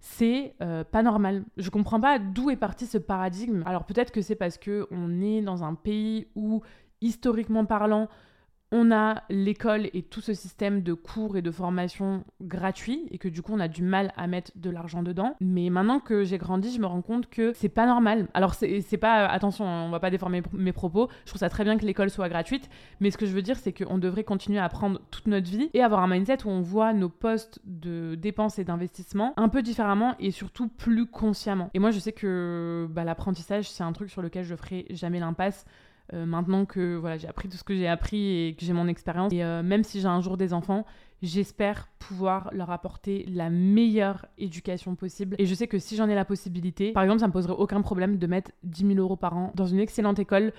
c'est 0.00 0.54
euh, 0.60 0.84
pas 0.84 1.02
normal. 1.02 1.44
Je 1.56 1.70
comprends 1.70 2.00
pas 2.00 2.18
d'où 2.18 2.50
est 2.50 2.56
parti 2.56 2.86
ce 2.86 2.98
paradigme. 2.98 3.62
Alors 3.66 3.84
peut-être 3.84 4.12
que 4.12 4.20
c'est 4.20 4.34
parce 4.34 4.58
que 4.58 4.86
on 4.90 5.22
est 5.22 5.40
dans 5.40 5.64
un 5.64 5.74
pays 5.74 6.26
où, 6.34 6.62
historiquement 7.00 7.64
parlant, 7.64 8.08
on 8.72 8.90
a 8.90 9.22
l'école 9.30 9.88
et 9.92 10.02
tout 10.02 10.20
ce 10.20 10.34
système 10.34 10.82
de 10.82 10.94
cours 10.94 11.36
et 11.36 11.42
de 11.42 11.50
formation 11.50 12.24
gratuits 12.40 13.06
et 13.10 13.18
que 13.18 13.28
du 13.28 13.42
coup 13.42 13.52
on 13.54 13.60
a 13.60 13.68
du 13.68 13.82
mal 13.82 14.12
à 14.16 14.26
mettre 14.26 14.50
de 14.56 14.70
l'argent 14.70 15.02
dedans. 15.02 15.36
Mais 15.40 15.70
maintenant 15.70 16.00
que 16.00 16.24
j'ai 16.24 16.38
grandi, 16.38 16.72
je 16.72 16.80
me 16.80 16.86
rends 16.86 17.02
compte 17.02 17.28
que 17.28 17.52
c'est 17.54 17.68
pas 17.68 17.86
normal. 17.86 18.28
Alors 18.34 18.54
c'est 18.54 18.96
pas, 18.96 19.26
attention, 19.26 19.64
on 19.64 19.90
va 19.90 20.00
pas 20.00 20.10
déformer 20.10 20.42
mes 20.52 20.72
propos, 20.72 21.08
je 21.24 21.30
trouve 21.30 21.40
ça 21.40 21.48
très 21.48 21.64
bien 21.64 21.78
que 21.78 21.84
l'école 21.84 22.10
soit 22.10 22.28
gratuite, 22.28 22.68
mais 23.00 23.10
ce 23.10 23.18
que 23.18 23.26
je 23.26 23.32
veux 23.32 23.42
dire 23.42 23.56
c'est 23.56 23.72
qu'on 23.72 23.98
devrait 23.98 24.24
continuer 24.24 24.58
à 24.58 24.64
apprendre 24.64 25.00
toute 25.10 25.26
notre 25.26 25.48
vie 25.48 25.70
et 25.72 25.82
avoir 25.82 26.02
un 26.02 26.08
mindset 26.08 26.44
où 26.44 26.50
on 26.50 26.60
voit 26.60 26.92
nos 26.92 27.08
postes 27.08 27.60
de 27.64 28.16
dépenses 28.16 28.58
et 28.58 28.64
d'investissement 28.64 29.34
un 29.36 29.48
peu 29.48 29.62
différemment 29.62 30.14
et 30.18 30.30
surtout 30.30 30.68
plus 30.68 31.06
consciemment. 31.06 31.70
Et 31.74 31.78
moi 31.78 31.90
je 31.90 31.98
sais 31.98 32.12
que 32.12 32.88
bah, 32.90 33.04
l'apprentissage 33.04 33.70
c'est 33.70 33.84
un 33.84 33.92
truc 33.92 34.10
sur 34.10 34.22
lequel 34.22 34.44
je 34.44 34.56
ferai 34.56 34.86
jamais 34.90 35.20
l'impasse. 35.20 35.64
Euh, 36.12 36.26
maintenant 36.26 36.66
que 36.66 36.96
voilà, 36.96 37.16
j'ai 37.16 37.28
appris 37.28 37.48
tout 37.48 37.56
ce 37.56 37.64
que 37.64 37.74
j'ai 37.74 37.88
appris 37.88 38.48
et 38.48 38.54
que 38.54 38.64
j'ai 38.64 38.72
mon 38.72 38.88
expérience. 38.88 39.32
Et 39.32 39.42
euh, 39.42 39.62
même 39.62 39.84
si 39.84 40.00
j'ai 40.00 40.06
un 40.06 40.20
jour 40.20 40.36
des 40.36 40.52
enfants, 40.52 40.84
j'espère 41.22 41.88
pouvoir 41.98 42.50
leur 42.52 42.70
apporter 42.70 43.24
la 43.28 43.48
meilleure 43.48 44.26
éducation 44.36 44.94
possible. 44.94 45.36
Et 45.38 45.46
je 45.46 45.54
sais 45.54 45.66
que 45.66 45.78
si 45.78 45.96
j'en 45.96 46.08
ai 46.08 46.14
la 46.14 46.26
possibilité, 46.26 46.92
par 46.92 47.02
exemple, 47.02 47.20
ça 47.20 47.28
me 47.28 47.32
poserait 47.32 47.54
aucun 47.54 47.80
problème 47.80 48.18
de 48.18 48.26
mettre 48.26 48.50
10 48.64 48.86
000 48.88 48.98
euros 48.98 49.16
par 49.16 49.36
an 49.36 49.52
dans 49.54 49.66
une 49.66 49.78
excellente 49.78 50.18
école 50.18 50.52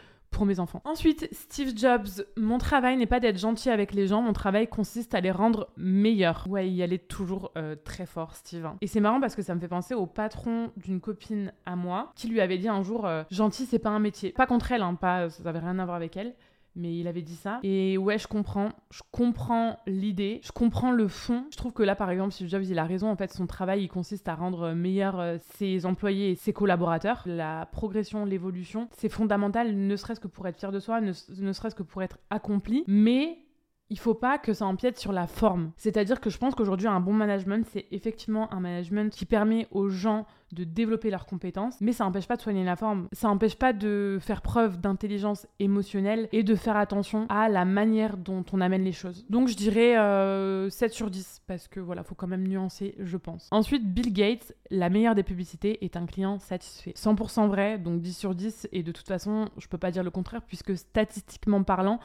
mes 0.43 0.59
enfants. 0.59 0.81
Ensuite, 0.83 1.29
Steve 1.31 1.71
Jobs, 1.77 2.25
mon 2.35 2.57
travail 2.57 2.97
n'est 2.97 3.05
pas 3.05 3.21
d'être 3.21 3.39
gentil 3.39 3.69
avec 3.69 3.93
les 3.93 4.07
gens, 4.07 4.21
mon 4.21 4.33
travail 4.33 4.67
consiste 4.67 5.15
à 5.15 5.21
les 5.21 5.31
rendre 5.31 5.69
meilleurs. 5.77 6.45
Ouais, 6.49 6.67
il 6.67 6.73
y 6.73 6.83
allait 6.83 6.97
toujours 6.97 7.51
euh, 7.57 7.75
très 7.81 8.05
fort, 8.05 8.35
Steve. 8.35 8.67
Et 8.81 8.87
c'est 8.87 8.99
marrant 8.99 9.21
parce 9.21 9.35
que 9.35 9.41
ça 9.41 9.55
me 9.55 9.59
fait 9.61 9.69
penser 9.69 9.93
au 9.93 10.05
patron 10.05 10.71
d'une 10.75 10.99
copine 10.99 11.53
à 11.65 11.77
moi 11.77 12.11
qui 12.15 12.27
lui 12.27 12.41
avait 12.41 12.57
dit 12.57 12.67
un 12.67 12.83
jour 12.83 13.05
euh, 13.05 13.23
gentil, 13.31 13.65
c'est 13.65 13.79
pas 13.79 13.91
un 13.91 13.99
métier. 13.99 14.31
Pas 14.31 14.47
contre 14.47 14.73
elle, 14.73 14.81
hein, 14.81 14.95
pas, 14.95 15.29
ça 15.29 15.43
n'avait 15.43 15.59
rien 15.59 15.79
à 15.79 15.85
voir 15.85 15.95
avec 15.95 16.17
elle 16.17 16.33
mais 16.75 16.95
il 16.97 17.07
avait 17.07 17.21
dit 17.21 17.35
ça. 17.35 17.59
Et 17.63 17.97
ouais, 17.97 18.17
je 18.17 18.27
comprends. 18.27 18.69
Je 18.91 19.01
comprends 19.11 19.77
l'idée. 19.87 20.41
Je 20.43 20.51
comprends 20.51 20.91
le 20.91 21.07
fond. 21.07 21.45
Je 21.51 21.57
trouve 21.57 21.73
que 21.73 21.83
là, 21.83 21.95
par 21.95 22.09
exemple, 22.09 22.31
Steve 22.31 22.49
Jobs, 22.49 22.63
il 22.65 22.79
a 22.79 22.83
raison. 22.83 23.09
En 23.09 23.15
fait, 23.15 23.31
son 23.33 23.47
travail, 23.47 23.83
il 23.83 23.87
consiste 23.87 24.27
à 24.27 24.35
rendre 24.35 24.73
meilleurs 24.73 25.19
euh, 25.19 25.37
ses 25.55 25.85
employés 25.85 26.31
et 26.31 26.35
ses 26.35 26.53
collaborateurs. 26.53 27.23
La 27.25 27.67
progression, 27.71 28.25
l'évolution, 28.25 28.89
c'est 28.97 29.09
fondamental, 29.09 29.75
ne 29.75 29.95
serait-ce 29.95 30.19
que 30.19 30.27
pour 30.27 30.47
être 30.47 30.57
fier 30.57 30.71
de 30.71 30.79
soi, 30.79 31.01
ne, 31.01 31.13
ne 31.39 31.53
serait-ce 31.53 31.75
que 31.75 31.83
pour 31.83 32.03
être 32.03 32.19
accompli. 32.29 32.83
Mais 32.87 33.44
il 33.89 33.99
faut 33.99 34.15
pas 34.15 34.37
que 34.37 34.53
ça 34.53 34.65
empiète 34.65 34.97
sur 34.97 35.11
la 35.11 35.27
forme. 35.27 35.71
C'est-à-dire 35.77 36.19
que 36.19 36.29
je 36.29 36.37
pense 36.37 36.55
qu'aujourd'hui, 36.55 36.87
un 36.87 36.99
bon 36.99 37.13
management, 37.13 37.65
c'est 37.71 37.85
effectivement 37.91 38.51
un 38.53 38.59
management 38.59 39.13
qui 39.13 39.25
permet 39.25 39.67
aux 39.71 39.89
gens 39.89 40.25
de 40.53 40.63
développer 40.63 41.09
leurs 41.09 41.25
compétences, 41.25 41.75
mais 41.81 41.91
ça 41.91 42.03
n'empêche 42.05 42.27
pas 42.27 42.37
de 42.37 42.41
soigner 42.41 42.63
la 42.63 42.75
forme. 42.75 43.07
Ça 43.11 43.27
n'empêche 43.27 43.55
pas 43.55 43.73
de 43.73 44.17
faire 44.21 44.41
preuve 44.41 44.79
d'intelligence 44.79 45.47
émotionnelle 45.59 46.29
et 46.31 46.43
de 46.43 46.55
faire 46.55 46.77
attention 46.77 47.25
à 47.29 47.49
la 47.49 47.65
manière 47.65 48.17
dont 48.17 48.43
on 48.53 48.61
amène 48.61 48.83
les 48.83 48.91
choses. 48.91 49.25
Donc 49.29 49.49
je 49.49 49.55
dirais 49.55 49.91
7 49.91 49.97
euh, 49.97 50.69
sur 50.69 51.11
10, 51.11 51.41
parce 51.45 51.67
que 51.67 51.79
voilà, 51.79 52.03
faut 52.03 52.15
quand 52.15 52.27
même 52.27 52.47
nuancer, 52.47 52.95
je 52.99 53.17
pense. 53.17 53.49
Ensuite, 53.51 53.85
Bill 53.85 54.13
Gates, 54.13 54.53
la 54.71 54.89
meilleure 54.89 55.15
des 55.15 55.23
publicités, 55.23 55.83
est 55.83 55.97
un 55.97 56.05
client 56.05 56.39
satisfait. 56.39 56.93
100% 56.95 57.47
vrai, 57.47 57.77
donc 57.77 58.01
10 58.01 58.17
sur 58.17 58.33
10, 58.33 58.69
et 58.71 58.81
de 58.81 58.91
toute 58.91 59.07
façon, 59.07 59.49
je 59.57 59.67
peux 59.67 59.77
pas 59.77 59.91
dire 59.91 60.03
le 60.03 60.11
contraire, 60.11 60.41
puisque 60.43 60.77
statistiquement 60.77 61.63
parlant, 61.63 61.99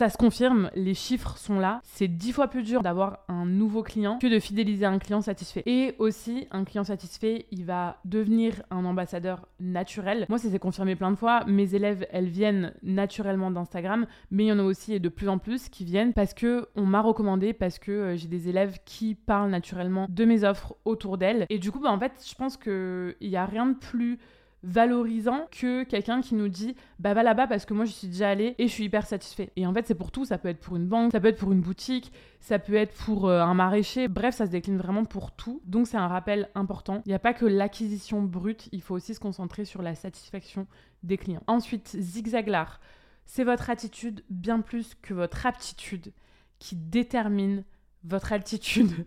ça 0.00 0.08
se 0.08 0.16
confirme, 0.16 0.70
les 0.74 0.94
chiffres 0.94 1.36
sont 1.36 1.58
là. 1.58 1.82
C'est 1.84 2.08
dix 2.08 2.32
fois 2.32 2.48
plus 2.48 2.62
dur 2.62 2.80
d'avoir 2.80 3.18
un 3.28 3.44
nouveau 3.44 3.82
client 3.82 4.18
que 4.18 4.28
de 4.28 4.40
fidéliser 4.40 4.86
un 4.86 4.98
client 4.98 5.20
satisfait. 5.20 5.62
Et 5.66 5.94
aussi, 5.98 6.46
un 6.52 6.64
client 6.64 6.84
satisfait, 6.84 7.44
il 7.50 7.66
va 7.66 7.98
devenir 8.06 8.62
un 8.70 8.86
ambassadeur 8.86 9.46
naturel. 9.60 10.24
Moi, 10.30 10.38
ça 10.38 10.48
s'est 10.48 10.58
confirmé 10.58 10.96
plein 10.96 11.10
de 11.10 11.16
fois. 11.16 11.44
Mes 11.46 11.74
élèves, 11.74 12.06
elles 12.12 12.30
viennent 12.30 12.72
naturellement 12.82 13.50
d'Instagram, 13.50 14.06
mais 14.30 14.44
il 14.44 14.46
y 14.46 14.52
en 14.52 14.58
a 14.58 14.62
aussi 14.62 14.94
et 14.94 15.00
de 15.00 15.10
plus 15.10 15.28
en 15.28 15.36
plus 15.36 15.68
qui 15.68 15.84
viennent 15.84 16.14
parce 16.14 16.32
que 16.32 16.66
on 16.76 16.86
m'a 16.86 17.02
recommandé, 17.02 17.52
parce 17.52 17.78
que 17.78 17.92
euh, 17.92 18.16
j'ai 18.16 18.28
des 18.28 18.48
élèves 18.48 18.78
qui 18.86 19.14
parlent 19.14 19.50
naturellement 19.50 20.06
de 20.08 20.24
mes 20.24 20.44
offres 20.44 20.76
autour 20.86 21.18
d'elles. 21.18 21.44
Et 21.50 21.58
du 21.58 21.70
coup, 21.70 21.78
bah, 21.78 21.90
en 21.90 21.98
fait, 21.98 22.12
je 22.26 22.34
pense 22.36 22.56
qu'il 22.56 23.16
n'y 23.20 23.36
a 23.36 23.44
rien 23.44 23.66
de 23.66 23.76
plus 23.76 24.18
valorisant 24.62 25.46
que 25.50 25.84
quelqu'un 25.84 26.20
qui 26.20 26.34
nous 26.34 26.48
dit 26.48 26.74
bah 26.98 27.14
va 27.14 27.22
là-bas 27.22 27.46
parce 27.46 27.64
que 27.64 27.74
moi 27.74 27.84
je 27.84 27.92
suis 27.92 28.08
déjà 28.08 28.28
allé 28.28 28.54
et 28.58 28.68
je 28.68 28.72
suis 28.72 28.84
hyper 28.84 29.06
satisfait. 29.06 29.50
Et 29.56 29.66
en 29.66 29.72
fait 29.72 29.86
c'est 29.86 29.94
pour 29.94 30.10
tout, 30.10 30.24
ça 30.24 30.38
peut 30.38 30.48
être 30.48 30.60
pour 30.60 30.76
une 30.76 30.86
banque, 30.86 31.12
ça 31.12 31.20
peut 31.20 31.28
être 31.28 31.38
pour 31.38 31.52
une 31.52 31.60
boutique, 31.60 32.12
ça 32.40 32.58
peut 32.58 32.74
être 32.74 32.94
pour 33.04 33.28
euh, 33.28 33.40
un 33.40 33.54
maraîcher, 33.54 34.08
bref 34.08 34.34
ça 34.34 34.46
se 34.46 34.50
décline 34.50 34.76
vraiment 34.76 35.04
pour 35.04 35.32
tout. 35.32 35.62
Donc 35.64 35.86
c'est 35.86 35.96
un 35.96 36.08
rappel 36.08 36.48
important. 36.54 37.02
Il 37.06 37.08
n'y 37.08 37.14
a 37.14 37.18
pas 37.18 37.34
que 37.34 37.46
l'acquisition 37.46 38.22
brute, 38.22 38.68
il 38.72 38.82
faut 38.82 38.94
aussi 38.94 39.14
se 39.14 39.20
concentrer 39.20 39.64
sur 39.64 39.82
la 39.82 39.94
satisfaction 39.94 40.66
des 41.02 41.16
clients. 41.16 41.42
Ensuite, 41.46 41.96
zigzaglar, 41.98 42.80
c'est 43.24 43.44
votre 43.44 43.70
attitude 43.70 44.24
bien 44.28 44.60
plus 44.60 44.94
que 45.00 45.14
votre 45.14 45.46
aptitude 45.46 46.12
qui 46.58 46.76
détermine 46.76 47.64
votre 48.04 48.32
altitude. 48.32 49.06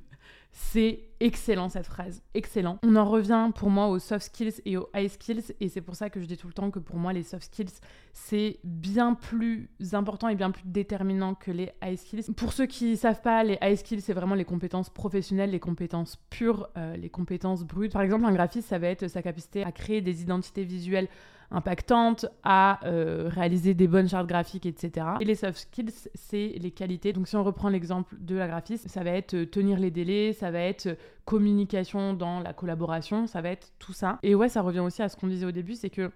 C'est 0.56 1.10
excellent 1.20 1.68
cette 1.68 1.88
phrase, 1.88 2.22
excellent. 2.36 2.78
On 2.84 2.96
en 2.96 3.06
revient 3.06 3.50
pour 3.56 3.72
moi 3.72 3.88
aux 3.88 3.98
soft 3.98 4.28
skills 4.28 4.62
et 4.66 4.78
aux 4.78 4.88
high 4.94 5.10
skills 5.10 5.56
et 5.60 5.68
c'est 5.68 5.82
pour 5.82 5.96
ça 5.96 6.12
que 6.12 6.22
je 6.22 6.28
dis 6.28 6.38
tout 6.38 6.46
le 6.46 6.54
temps 6.54 6.70
que 6.70 6.78
pour 6.78 6.98
moi 6.98 7.12
les 7.12 7.24
soft 7.24 7.46
skills 7.46 7.74
c'est 8.14 8.60
bien 8.64 9.16
plus 9.16 9.68
important 9.94 10.28
et 10.28 10.36
bien 10.36 10.52
plus 10.52 10.62
déterminant 10.66 11.34
que 11.34 11.50
les 11.50 11.72
high 11.84 11.98
skills. 11.98 12.32
Pour 12.38 12.54
ceux 12.54 12.68
qui 12.68 12.98
savent 12.98 13.24
pas, 13.24 13.44
les 13.44 13.58
high 13.64 13.76
skills 13.76 14.02
c'est 14.02 14.14
vraiment 14.14 14.36
les 14.36 14.46
compétences 14.46 14.92
professionnelles, 14.92 15.50
les 15.50 15.60
compétences 15.60 16.18
pures, 16.30 16.70
euh, 16.78 16.96
les 16.98 17.10
compétences 17.10 17.64
brutes. 17.64 17.94
Par 17.94 18.04
exemple 18.04 18.26
un 18.26 18.34
graphiste 18.34 18.70
ça 18.70 18.78
va 18.78 18.90
être 18.90 19.08
sa 19.08 19.24
capacité 19.24 19.64
à 19.64 19.72
créer 19.72 20.02
des 20.02 20.22
identités 20.22 20.66
visuelles 20.66 21.08
impactante, 21.54 22.26
à 22.44 22.86
euh, 22.86 23.30
réaliser 23.30 23.74
des 23.74 23.88
bonnes 23.88 24.10
chartes 24.10 24.28
graphiques, 24.28 24.66
etc. 24.66 25.06
Et 25.22 25.26
les 25.26 25.36
soft 25.36 25.60
skills, 25.60 26.10
c'est 26.16 26.54
les 26.60 26.72
qualités. 26.72 27.14
Donc 27.14 27.28
si 27.28 27.36
on 27.36 27.44
reprend 27.44 27.70
l'exemple 27.70 28.16
de 28.20 28.36
la 28.36 28.48
graphiste, 28.48 28.90
ça 28.90 29.04
va 29.04 29.12
être 29.12 29.36
euh, 29.36 29.46
tenir 29.46 29.80
les 29.80 29.92
délais, 29.92 30.34
ça 30.34 30.52
va 30.52 30.60
être 30.60 30.88
euh, 30.88 30.96
communication 31.26 32.14
dans 32.14 32.40
la 32.40 32.54
collaboration, 32.54 33.28
ça 33.28 33.42
va 33.42 33.50
être 33.50 33.72
tout 33.80 33.94
ça. 33.94 34.18
Et 34.24 34.34
ouais, 34.34 34.50
ça 34.50 34.62
revient 34.62 34.80
aussi 34.80 35.04
à 35.04 35.10
ce 35.10 35.16
qu'on 35.16 35.28
disait 35.28 35.46
au 35.46 35.52
début, 35.52 35.76
c'est 35.76 35.92
que 35.92 36.12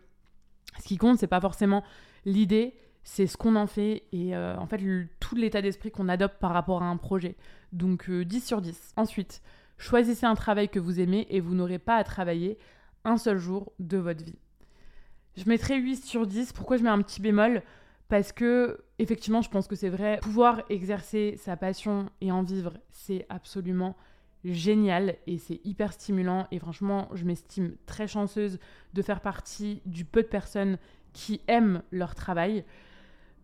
ce 0.80 0.88
qui 0.88 0.98
compte, 0.98 1.20
c'est 1.20 1.28
pas 1.28 1.42
forcément 1.42 1.84
l'idée, 2.26 2.74
c'est 3.04 3.28
ce 3.28 3.38
qu'on 3.38 3.56
en 3.56 3.68
fait 3.68 4.04
et 4.12 4.36
en 4.36 4.68
fait 4.68 4.82
tout 5.22 5.36
l'état 5.36 5.62
d'esprit 5.62 5.92
qu'on 5.92 6.10
adopte 6.10 6.40
par 6.40 6.52
rapport 6.52 6.84
à 6.84 6.88
un 6.88 6.98
projet. 6.98 7.38
Donc 7.72 8.12
10 8.12 8.46
sur 8.46 8.62
10. 8.62 8.94
Ensuite, 8.98 9.42
choisissez 9.78 10.26
un 10.26 10.36
travail 10.36 10.68
que 10.68 10.78
vous 10.78 11.00
aimez 11.00 11.26
et 11.30 11.40
vous 11.40 11.56
n'aurez 11.56 11.80
pas 11.80 11.96
à 11.96 12.04
travailler 12.04 12.58
un 13.06 13.18
seul 13.18 13.38
jour 13.38 13.72
de 13.80 13.98
votre 13.98 14.26
vie. 14.26 14.38
Je 15.38 15.48
mettrais 15.48 15.78
8 15.78 16.04
sur 16.04 16.26
10. 16.26 16.52
Pourquoi 16.54 16.78
je 16.78 16.84
mets 16.84 16.90
un 16.90 17.02
petit 17.02 17.22
bémol? 17.22 17.62
Parce 18.10 18.32
que, 18.32 18.80
effectivement, 18.98 19.42
je 19.42 19.50
pense 19.50 19.68
que 19.68 19.76
c'est 19.76 19.90
vrai. 19.90 20.20
Pouvoir 20.22 20.64
exercer 20.70 21.36
sa 21.38 21.56
passion 21.56 22.10
et 22.22 22.32
en 22.32 22.42
vivre, 22.42 22.74
c'est 22.90 23.26
absolument 23.30 23.96
génial 24.44 25.16
et 25.28 25.38
c'est 25.38 25.62
hyper 25.64 25.94
stimulant. 25.94 26.48
Et 26.52 26.58
franchement, 26.58 27.10
je 27.14 27.24
m'estime 27.24 27.76
très 27.86 28.08
chanceuse 28.08 28.60
de 28.94 29.02
faire 29.04 29.22
partie 29.22 29.82
du 29.86 30.06
peu 30.06 30.24
de 30.24 30.28
personnes 30.28 30.80
qui 31.14 31.42
aiment 31.48 31.84
leur 31.92 32.16
travail. 32.16 32.64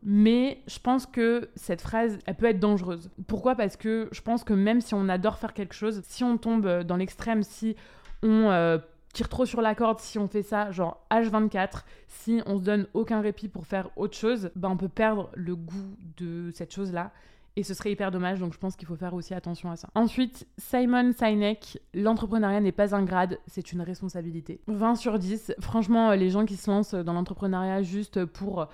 Mais 0.01 0.61
je 0.67 0.79
pense 0.79 1.05
que 1.05 1.49
cette 1.55 1.81
phrase, 1.81 2.17
elle 2.25 2.35
peut 2.35 2.47
être 2.47 2.59
dangereuse. 2.59 3.11
Pourquoi? 3.27 3.55
Parce 3.55 3.77
que 3.77 4.09
je 4.11 4.21
pense 4.21 4.43
que 4.43 4.53
même 4.53 4.81
si 4.81 4.95
on 4.95 5.07
adore 5.09 5.37
faire 5.37 5.53
quelque 5.53 5.75
chose, 5.75 6.01
si 6.03 6.23
on 6.23 6.37
tombe 6.37 6.83
dans 6.83 6.97
l'extrême, 6.97 7.43
si 7.43 7.75
on 8.21 8.49
euh, 8.49 8.79
tire 9.13 9.29
trop 9.29 9.45
sur 9.45 9.61
la 9.61 9.75
corde 9.75 9.99
si 9.99 10.19
on 10.19 10.27
fait 10.27 10.43
ça, 10.43 10.71
genre 10.71 11.05
H24, 11.11 11.83
si 12.07 12.41
on 12.45 12.57
se 12.57 12.63
donne 12.63 12.87
aucun 12.93 13.21
répit 13.21 13.47
pour 13.47 13.65
faire 13.65 13.89
autre 13.95 14.17
chose, 14.17 14.51
ben 14.55 14.69
on 14.69 14.77
peut 14.77 14.89
perdre 14.89 15.29
le 15.35 15.55
goût 15.55 15.95
de 16.17 16.51
cette 16.53 16.73
chose-là. 16.73 17.11
Et 17.55 17.61
ce 17.61 17.75
serait 17.75 17.91
hyper 17.91 18.09
dommage, 18.09 18.39
donc 18.39 18.51
je 18.51 18.57
pense 18.57 18.75
qu'il 18.75 18.87
faut 18.87 18.95
faire 18.95 19.13
aussi 19.13 19.35
attention 19.35 19.69
à 19.69 19.75
ça. 19.75 19.87
Ensuite, 19.93 20.47
Simon 20.57 21.11
Sinek, 21.13 21.79
l'entrepreneuriat 21.93 22.59
n'est 22.59 22.71
pas 22.71 22.95
un 22.95 23.03
grade, 23.03 23.37
c'est 23.45 23.71
une 23.71 23.81
responsabilité. 23.81 24.59
20 24.65 24.95
sur 24.95 25.19
10. 25.19 25.53
Franchement, 25.59 26.13
les 26.13 26.31
gens 26.31 26.45
qui 26.45 26.57
se 26.57 26.71
lancent 26.71 26.95
dans 26.95 27.13
l'entrepreneuriat 27.13 27.83
juste 27.83 28.25
pour 28.25 28.67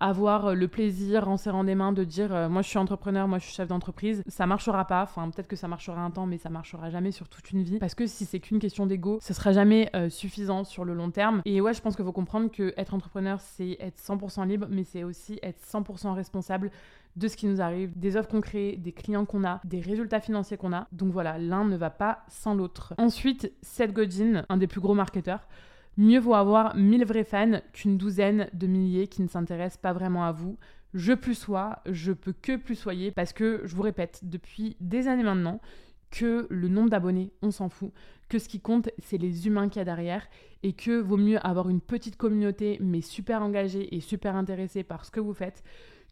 avoir 0.00 0.46
euh, 0.46 0.54
le 0.54 0.68
plaisir 0.68 1.28
en 1.28 1.36
serrant 1.36 1.64
des 1.64 1.74
mains 1.74 1.92
de 1.92 2.04
dire 2.04 2.34
euh, 2.34 2.48
moi 2.48 2.62
je 2.62 2.68
suis 2.68 2.78
entrepreneur, 2.78 3.28
moi 3.28 3.38
je 3.38 3.44
suis 3.44 3.54
chef 3.54 3.68
d'entreprise, 3.68 4.22
ça 4.26 4.46
marchera 4.46 4.86
pas. 4.86 5.02
Enfin, 5.02 5.28
peut-être 5.30 5.48
que 5.48 5.56
ça 5.56 5.68
marchera 5.68 6.00
un 6.00 6.10
temps, 6.10 6.26
mais 6.26 6.38
ça 6.38 6.50
marchera 6.50 6.90
jamais 6.90 7.12
sur 7.12 7.28
toute 7.28 7.50
une 7.50 7.62
vie. 7.62 7.78
Parce 7.78 7.94
que 7.94 8.06
si 8.06 8.24
c'est 8.24 8.40
qu'une 8.40 8.58
question 8.58 8.86
d'ego, 8.86 9.18
ce 9.22 9.34
sera 9.34 9.52
jamais 9.52 9.90
euh, 9.94 10.08
suffisant 10.08 10.64
sur 10.64 10.84
le 10.84 10.94
long 10.94 11.10
terme. 11.10 11.42
Et 11.44 11.60
ouais, 11.60 11.74
je 11.74 11.80
pense 11.80 11.96
qu'il 11.96 12.04
faut 12.04 12.12
comprendre 12.12 12.50
que 12.50 12.74
être 12.76 12.94
entrepreneur, 12.94 13.40
c'est 13.40 13.76
être 13.80 13.98
100% 13.98 14.46
libre, 14.46 14.66
mais 14.70 14.84
c'est 14.84 15.04
aussi 15.04 15.38
être 15.42 15.60
100% 15.60 16.12
responsable 16.14 16.70
de 17.16 17.28
ce 17.28 17.36
qui 17.36 17.46
nous 17.46 17.62
arrive, 17.62 17.98
des 17.98 18.16
offres 18.16 18.28
qu'on 18.28 18.42
crée, 18.42 18.76
des 18.76 18.92
clients 18.92 19.24
qu'on 19.24 19.44
a, 19.44 19.60
des 19.64 19.80
résultats 19.80 20.20
financiers 20.20 20.58
qu'on 20.58 20.72
a. 20.72 20.86
Donc 20.92 21.12
voilà, 21.12 21.38
l'un 21.38 21.64
ne 21.64 21.76
va 21.76 21.88
pas 21.90 22.24
sans 22.28 22.54
l'autre. 22.54 22.94
Ensuite, 22.98 23.52
Seth 23.62 23.92
Godin, 23.92 24.44
un 24.48 24.56
des 24.58 24.66
plus 24.66 24.80
gros 24.80 24.94
marketeurs, 24.94 25.48
Mieux 25.98 26.18
vaut 26.18 26.34
avoir 26.34 26.76
1000 26.76 27.06
vrais 27.06 27.24
fans 27.24 27.60
qu'une 27.72 27.96
douzaine 27.96 28.50
de 28.52 28.66
milliers 28.66 29.08
qui 29.08 29.22
ne 29.22 29.28
s'intéressent 29.28 29.80
pas 29.80 29.94
vraiment 29.94 30.24
à 30.24 30.32
vous. 30.32 30.58
Je 30.92 31.14
plus 31.14 31.34
sois, 31.34 31.78
je 31.86 32.12
peux 32.12 32.34
que 32.34 32.56
plus 32.56 32.74
soyez 32.74 33.10
parce 33.10 33.32
que 33.32 33.62
je 33.64 33.74
vous 33.74 33.82
répète 33.82 34.20
depuis 34.22 34.76
des 34.80 35.08
années 35.08 35.22
maintenant 35.22 35.60
que 36.10 36.46
le 36.50 36.68
nombre 36.68 36.90
d'abonnés, 36.90 37.32
on 37.42 37.50
s'en 37.50 37.68
fout, 37.68 37.92
que 38.28 38.38
ce 38.38 38.48
qui 38.48 38.60
compte, 38.60 38.90
c'est 38.98 39.18
les 39.18 39.46
humains 39.46 39.68
qu'il 39.68 39.80
y 39.80 39.82
a 39.82 39.84
derrière 39.84 40.28
et 40.62 40.74
que 40.74 41.00
vaut 41.00 41.16
mieux 41.16 41.38
avoir 41.46 41.68
une 41.68 41.80
petite 41.80 42.16
communauté 42.16 42.78
mais 42.80 43.00
super 43.00 43.42
engagée 43.42 43.94
et 43.94 44.00
super 44.00 44.36
intéressée 44.36 44.82
par 44.82 45.04
ce 45.04 45.10
que 45.10 45.20
vous 45.20 45.34
faites 45.34 45.62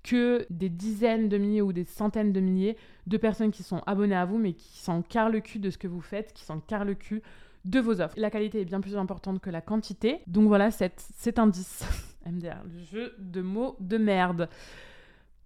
que 0.03 0.47
des 0.51 0.69
dizaines 0.69 1.29
de 1.29 1.39
milliers 1.39 1.63
ou 1.63 1.73
des 1.73 1.85
centaines 1.85 2.33
de 2.33 2.41
milliers 2.41 2.77
de 3.07 3.17
personnes 3.17 3.51
qui 3.51 3.63
sont 3.63 3.83
abonnées 3.87 4.15
à 4.15 4.27
vous 4.27 4.39
mais 4.39 4.53
qui 4.53 4.79
s'en 4.79 5.03
carrent 5.03 5.31
le 5.31 5.41
cul 5.41 5.59
de 5.59 5.71
ce 5.71 5.79
que 5.79 5.89
vous 5.89 6.03
faites, 6.03 6.33
qui 6.33 6.45
s'en 6.45 6.61
carrent 6.61 6.85
le 6.85 6.95
cul 6.95 7.23
de 7.65 7.81
vos 7.81 8.01
offres. 8.01 8.15
La 8.17 8.31
qualité 8.31 8.61
est 8.61 8.65
bien 8.65 8.81
plus 8.81 8.97
importante 8.97 9.41
que 9.41 9.51
la 9.51 9.61
quantité. 9.61 10.21
Donc 10.27 10.49
voilà, 10.49 10.71
c'est 10.71 11.39
un 11.39 11.47
10. 11.47 11.85
MDR, 12.27 12.63
le 12.73 12.83
jeu 12.83 13.15
de 13.19 13.43
mots 13.43 13.77
de 13.81 13.99
merde. 13.99 14.49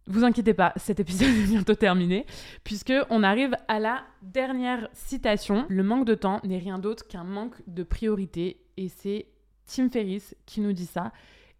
Vous 0.06 0.24
inquiétez 0.24 0.54
pas, 0.54 0.72
cet 0.76 1.00
épisode 1.00 1.28
est 1.36 1.46
bientôt 1.46 1.74
terminé, 1.74 2.24
puisque 2.64 2.94
on 3.10 3.22
arrive 3.22 3.54
à 3.68 3.78
la 3.78 4.04
dernière 4.22 4.88
citation. 4.92 5.66
Le 5.68 5.82
manque 5.82 6.06
de 6.06 6.14
temps 6.14 6.40
n'est 6.44 6.58
rien 6.58 6.78
d'autre 6.78 7.06
qu'un 7.06 7.24
manque 7.24 7.56
de 7.66 7.82
priorité, 7.82 8.60
et 8.76 8.88
c'est 8.88 9.26
Tim 9.66 9.90
Ferriss 9.90 10.34
qui 10.46 10.60
nous 10.60 10.72
dit 10.72 10.86
ça. 10.86 11.12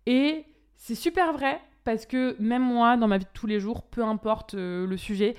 Et 0.07 0.47
c'est 0.77 0.95
super 0.95 1.33
vrai, 1.33 1.61
parce 1.85 2.07
que 2.07 2.41
même 2.41 2.63
moi, 2.63 2.97
dans 2.97 3.09
ma 3.09 3.19
vie 3.19 3.25
de 3.25 3.31
tous 3.35 3.47
les 3.47 3.61
jours, 3.61 3.83
peu 3.83 4.03
importe 4.03 4.55
euh, 4.55 4.87
le 4.87 4.97
sujet, 4.97 5.37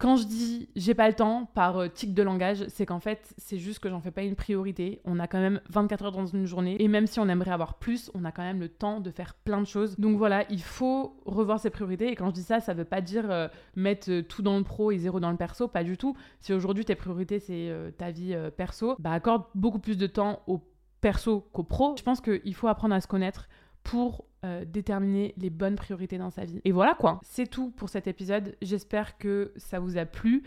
quand 0.00 0.16
je 0.16 0.24
dis 0.24 0.68
j'ai 0.76 0.94
pas 0.94 1.06
le 1.08 1.14
temps 1.14 1.50
par 1.54 1.76
euh, 1.76 1.88
tic 1.88 2.14
de 2.14 2.22
langage, 2.22 2.64
c'est 2.68 2.86
qu'en 2.86 3.00
fait, 3.00 3.34
c'est 3.36 3.58
juste 3.58 3.80
que 3.80 3.90
j'en 3.90 4.00
fais 4.00 4.10
pas 4.10 4.22
une 4.22 4.34
priorité. 4.34 5.02
On 5.04 5.20
a 5.20 5.28
quand 5.28 5.38
même 5.38 5.60
24 5.68 6.06
heures 6.06 6.12
dans 6.12 6.26
une 6.26 6.46
journée 6.46 6.76
et 6.82 6.88
même 6.88 7.06
si 7.06 7.20
on 7.20 7.28
aimerait 7.28 7.50
avoir 7.50 7.74
plus, 7.74 8.10
on 8.14 8.24
a 8.24 8.32
quand 8.32 8.42
même 8.42 8.60
le 8.60 8.70
temps 8.70 9.00
de 9.00 9.10
faire 9.10 9.34
plein 9.34 9.60
de 9.60 9.66
choses. 9.66 9.96
Donc 9.98 10.16
voilà, 10.16 10.50
il 10.50 10.62
faut 10.62 11.20
revoir 11.26 11.60
ses 11.60 11.68
priorités 11.68 12.10
et 12.10 12.16
quand 12.16 12.30
je 12.30 12.34
dis 12.34 12.42
ça, 12.42 12.60
ça 12.60 12.72
veut 12.72 12.86
pas 12.86 13.02
dire 13.02 13.30
euh, 13.30 13.48
mettre 13.76 14.10
euh, 14.10 14.22
tout 14.22 14.40
dans 14.40 14.56
le 14.56 14.64
pro 14.64 14.90
et 14.90 14.96
zéro 14.96 15.20
dans 15.20 15.30
le 15.30 15.36
perso, 15.36 15.68
pas 15.68 15.84
du 15.84 15.98
tout. 15.98 16.16
Si 16.40 16.54
aujourd'hui 16.54 16.86
tes 16.86 16.94
priorités 16.94 17.38
c'est 17.38 17.70
ta 17.98 18.10
vie 18.10 18.34
perso, 18.56 18.96
bah 18.98 19.12
accorde 19.12 19.44
beaucoup 19.54 19.78
plus 19.78 19.98
de 19.98 20.06
temps 20.06 20.40
au 20.46 20.62
perso 21.02 21.46
qu'au 21.52 21.62
pro. 21.62 21.94
Je 21.98 22.02
pense 22.02 22.22
qu'il 22.22 22.54
faut 22.54 22.68
apprendre 22.68 22.94
à 22.94 23.00
se 23.02 23.06
connaître 23.06 23.48
pour 23.82 24.24
euh, 24.44 24.64
déterminer 24.64 25.34
les 25.36 25.50
bonnes 25.50 25.76
priorités 25.76 26.16
dans 26.18 26.30
sa 26.30 26.44
vie. 26.44 26.60
Et 26.64 26.72
voilà 26.72 26.94
quoi, 26.94 27.20
c'est 27.22 27.46
tout 27.46 27.70
pour 27.70 27.88
cet 27.88 28.06
épisode. 28.06 28.56
J'espère 28.62 29.18
que 29.18 29.52
ça 29.56 29.80
vous 29.80 29.98
a 29.98 30.06
plu. 30.06 30.42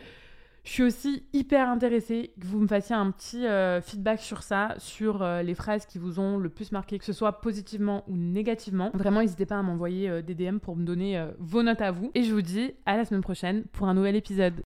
Je 0.64 0.72
suis 0.72 0.84
aussi 0.84 1.24
hyper 1.34 1.70
intéressée 1.70 2.32
que 2.40 2.48
vous 2.48 2.60
me 2.60 2.68
fassiez 2.68 2.96
un 2.96 3.12
petit 3.12 3.46
euh, 3.46 3.82
feedback 3.82 4.20
sur 4.22 4.44
ça, 4.44 4.76
sur 4.78 5.22
euh, 5.22 5.44
les 5.44 5.56
phrases 5.56 5.86
qui 5.86 6.00
vous 6.00 6.20
ont 6.20 6.38
le 6.38 6.50
plus 6.50 6.72
marqué, 6.72 6.98
que 6.98 7.06
ce 7.06 7.14
soit 7.14 7.42
positivement 7.42 8.04
ou 8.08 8.16
négativement. 8.16 8.90
Vraiment, 8.94 9.20
n'hésitez 9.20 9.46
pas 9.46 9.60
à 9.60 9.62
m'envoyer 9.62 10.24
des 10.24 10.36
DM 10.36 10.58
pour 10.58 10.76
me 10.76 10.86
donner 10.86 11.24
vos 11.38 11.64
notes 11.64 11.82
à 11.82 11.92
vous. 11.92 12.12
Et 12.16 12.24
je 12.24 12.34
vous 12.34 12.42
dis 12.42 12.74
à 12.86 12.96
la 12.98 13.06
semaine 13.06 13.22
prochaine 13.22 13.64
pour 13.74 13.88
un 13.88 13.94
nouvel 13.94 14.16
épisode. 14.16 14.54